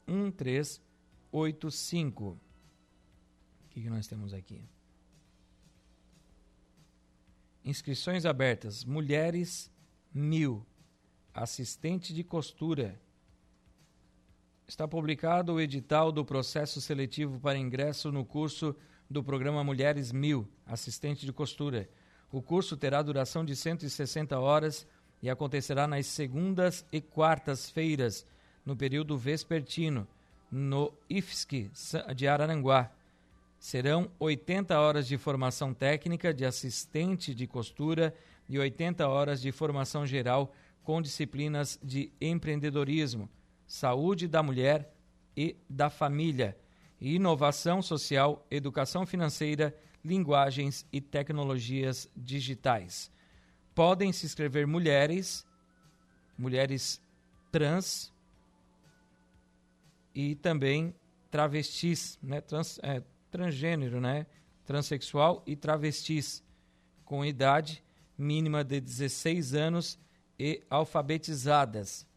1385. 0.08 2.26
O 2.26 2.38
que, 3.72 3.82
que 3.82 3.90
nós 3.90 4.06
temos 4.06 4.32
aqui? 4.32 4.62
Inscrições 7.66 8.28
abertas. 8.28 8.86
Mulheres, 8.86 9.72
mil. 10.14 10.64
Assistente 11.34 12.14
de 12.14 12.24
costura. 12.24 13.02
Está 14.70 14.88
publicado 14.88 15.54
o 15.54 15.60
edital 15.60 16.12
do 16.12 16.24
processo 16.24 16.80
seletivo 16.80 17.40
para 17.40 17.58
ingresso 17.58 18.12
no 18.12 18.24
curso 18.24 18.76
do 19.10 19.24
programa 19.24 19.64
Mulheres 19.64 20.12
Mil, 20.12 20.48
assistente 20.64 21.26
de 21.26 21.34
costura. 21.34 21.90
O 22.32 22.40
curso 22.40 22.78
terá 22.78 23.02
duração 23.02 23.44
de 23.44 23.56
160 23.56 24.40
horas 24.40 24.86
e 25.24 25.30
acontecerá 25.30 25.88
nas 25.88 26.06
segundas 26.06 26.86
e 26.92 27.02
quartas-feiras, 27.02 28.28
no 28.64 28.76
período 28.76 29.18
vespertino, 29.18 30.08
no 30.52 30.94
IFSC 31.10 31.72
de 32.16 32.28
Araranguá. 32.28 32.92
Serão 33.58 34.12
80 34.20 34.80
horas 34.80 35.08
de 35.08 35.18
formação 35.18 35.74
técnica 35.74 36.32
de 36.32 36.46
assistente 36.46 37.34
de 37.34 37.48
costura 37.48 38.14
e 38.48 38.60
80 38.60 39.08
horas 39.08 39.42
de 39.42 39.52
formação 39.52 40.06
geral 40.06 40.54
com 40.84 41.02
disciplinas 41.02 41.80
de 41.82 42.12
empreendedorismo, 42.22 43.28
saúde 43.70 44.28
da 44.28 44.42
mulher 44.42 44.92
e 45.38 45.56
da 45.70 45.92
família, 45.92 46.58
inovação 47.00 47.84
social, 47.84 48.46
educação 48.50 49.06
financeira, 49.06 49.78
linguagens 50.04 50.88
e 50.92 51.00
tecnologias 51.00 52.10
digitais. 52.18 53.12
Podem 53.76 54.12
se 54.12 54.26
inscrever 54.26 54.66
mulheres, 54.66 55.46
mulheres 56.36 57.00
trans 57.52 58.12
e 60.16 60.34
também 60.34 60.96
travestis, 61.30 62.18
né? 62.24 62.42
Trans, 62.42 62.80
é, 62.82 63.04
transgênero, 63.30 64.02
né? 64.02 64.26
Transsexual 64.66 65.44
e 65.46 65.56
travestis, 65.56 66.44
com 67.06 67.24
idade 67.24 67.84
mínima 68.18 68.64
de 68.64 68.82
16 68.82 69.54
anos 69.54 70.00
e 70.40 70.64
alfabetizadas. 70.72 72.09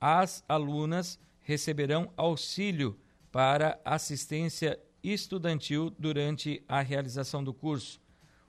As 0.00 0.42
alunas 0.48 1.18
receberão 1.42 2.10
auxílio 2.16 2.98
para 3.30 3.78
assistência 3.84 4.80
estudantil 5.02 5.90
durante 5.98 6.62
a 6.68 6.80
realização 6.80 7.42
do 7.44 7.52
curso. 7.52 8.00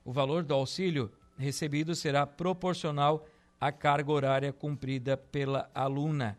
O 0.04 0.12
valor 0.12 0.44
do 0.44 0.54
auxílio 0.54 1.12
recebido 1.38 1.96
será 1.96 2.26
proporcional 2.26 3.26
à 3.60 3.72
carga 3.72 4.12
horária 4.12 4.54
cumprida 4.54 5.18
pela 5.18 5.70
aluna. 5.74 6.38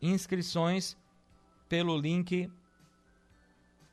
Inscrições 0.00 0.96
pelo 1.68 1.96
link 1.96 2.50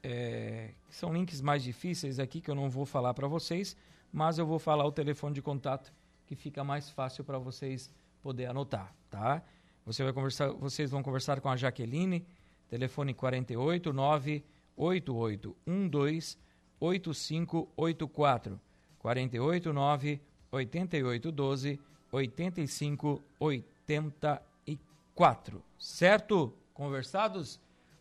é, 0.03 0.71
são 0.89 1.13
links 1.13 1.41
mais 1.41 1.63
difíceis 1.63 2.19
aqui 2.19 2.39
que 2.39 2.49
eu 2.49 2.55
não 2.55 2.69
vou 2.69 2.85
falar 2.85 3.13
para 3.13 3.27
vocês, 3.27 3.75
mas 4.11 4.37
eu 4.37 4.45
vou 4.45 4.59
falar 4.59 4.85
o 4.85 4.91
telefone 4.91 5.33
de 5.33 5.41
contato 5.41 5.91
que 6.25 6.35
fica 6.35 6.63
mais 6.63 6.89
fácil 6.89 7.23
para 7.23 7.37
vocês 7.37 7.91
poder 8.21 8.45
anotar, 8.45 8.93
tá? 9.09 9.43
Você 9.85 10.03
vai 10.03 10.11
conversar, 10.11 10.49
vocês 10.53 10.89
vão 10.89 11.03
conversar 11.03 11.39
com 11.39 11.49
a 11.49 11.55
Jaqueline, 11.55 12.25
telefone 12.67 13.13
48 13.13 13.93
988 13.93 15.55
12 15.89 16.37
8584 16.79 18.59
48 18.99 19.71
9 19.71 20.21
88 20.51 21.31
12 21.31 21.79
85 22.11 23.23
84. 23.39 25.63
Certo? 25.77 26.53
Conversados? 26.73 27.59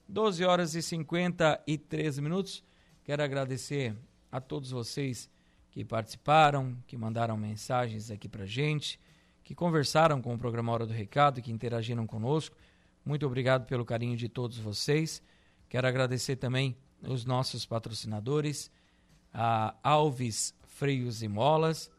12 0.09 0.45
horas 0.45 0.75
e 0.75 0.83
53 0.83 2.19
minutos. 2.19 2.65
Quero 3.05 3.23
agradecer 3.23 3.95
a 4.33 4.41
todos 4.41 4.71
vocês 4.71 5.29
que 5.71 5.85
participaram, 5.85 6.75
que 6.87 6.97
mandaram 6.97 7.37
mensagens 7.37 8.11
aqui 8.11 8.29
para 8.29 8.47
gente, 8.47 8.99
que 9.45 9.55
conversaram 9.55 10.23
com 10.23 10.35
o 10.35 10.39
programa 10.39 10.73
Hora 10.73 10.87
do 10.87 10.93
Recado, 10.93 11.43
que 11.43 11.53
interagiram 11.53 12.07
conosco. 12.07 12.57
Muito 13.05 13.27
obrigado 13.27 13.67
pelo 13.67 13.85
carinho 13.85 14.17
de 14.17 14.29
todos 14.29 14.59
vocês. 14.59 15.23
Quero 15.69 15.87
agradecer 15.87 16.37
também 16.37 16.75
os 17.03 17.27
nossos 17.27 17.67
patrocinadores, 17.67 18.71
a 19.33 19.75
Alves 19.83 20.55
Freios 20.67 21.23
e 21.23 21.29
Molas, 21.29 21.91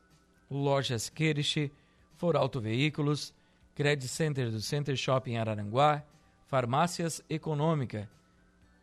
Lojas 0.49 1.07
Kirsch, 1.07 1.71
For 2.15 2.35
Auto 2.35 2.59
Veículos, 2.59 3.31
Credit 3.75 4.07
Center 4.07 4.49
do 4.49 4.59
Center 4.59 4.95
Shopping 4.95 5.37
Araranguá, 5.37 6.03
Farmácias 6.47 7.21
Econômica, 7.29 8.09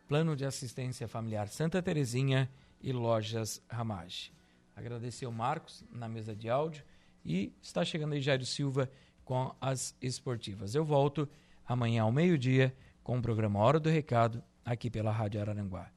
Plano 0.07 0.35
de 0.35 0.45
Assistência 0.45 1.07
Familiar 1.07 1.49
Santa 1.49 1.81
Terezinha 1.81 2.49
e 2.81 2.93
Lojas 2.93 3.61
Ramage. 3.67 4.31
Agradecer 4.75 5.25
o 5.25 5.31
Marcos 5.31 5.83
na 5.91 6.07
mesa 6.07 6.35
de 6.35 6.49
áudio 6.49 6.83
e 7.25 7.53
está 7.61 7.83
chegando 7.83 8.13
aí 8.13 8.21
Jairo 8.21 8.45
Silva 8.45 8.89
com 9.23 9.53
as 9.59 9.95
esportivas. 10.01 10.75
Eu 10.75 10.83
volto 10.83 11.27
amanhã 11.65 12.03
ao 12.03 12.11
meio-dia 12.11 12.75
com 13.03 13.17
o 13.17 13.21
programa 13.21 13.59
Hora 13.59 13.79
do 13.79 13.89
Recado 13.89 14.43
aqui 14.65 14.89
pela 14.89 15.11
Rádio 15.11 15.41
Araranguá. 15.41 15.91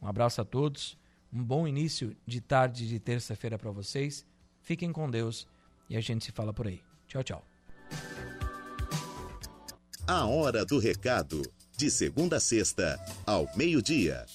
Um 0.00 0.06
abraço 0.06 0.40
a 0.40 0.44
todos, 0.44 0.98
um 1.32 1.42
bom 1.42 1.66
início 1.66 2.16
de 2.26 2.40
tarde 2.40 2.88
de 2.88 2.98
terça-feira 2.98 3.58
para 3.58 3.70
vocês. 3.70 4.26
Fiquem 4.60 4.92
com 4.92 5.10
Deus 5.10 5.46
e 5.88 5.96
a 5.96 6.00
gente 6.00 6.24
se 6.24 6.32
fala 6.32 6.52
por 6.52 6.66
aí. 6.66 6.80
Tchau, 7.06 7.22
tchau. 7.22 7.44
A 10.06 10.26
Hora 10.26 10.64
do 10.64 10.78
Recado, 10.78 11.42
de 11.76 11.90
segunda 11.90 12.36
a 12.36 12.40
sexta, 12.40 12.98
ao 13.26 13.48
meio-dia. 13.56 14.26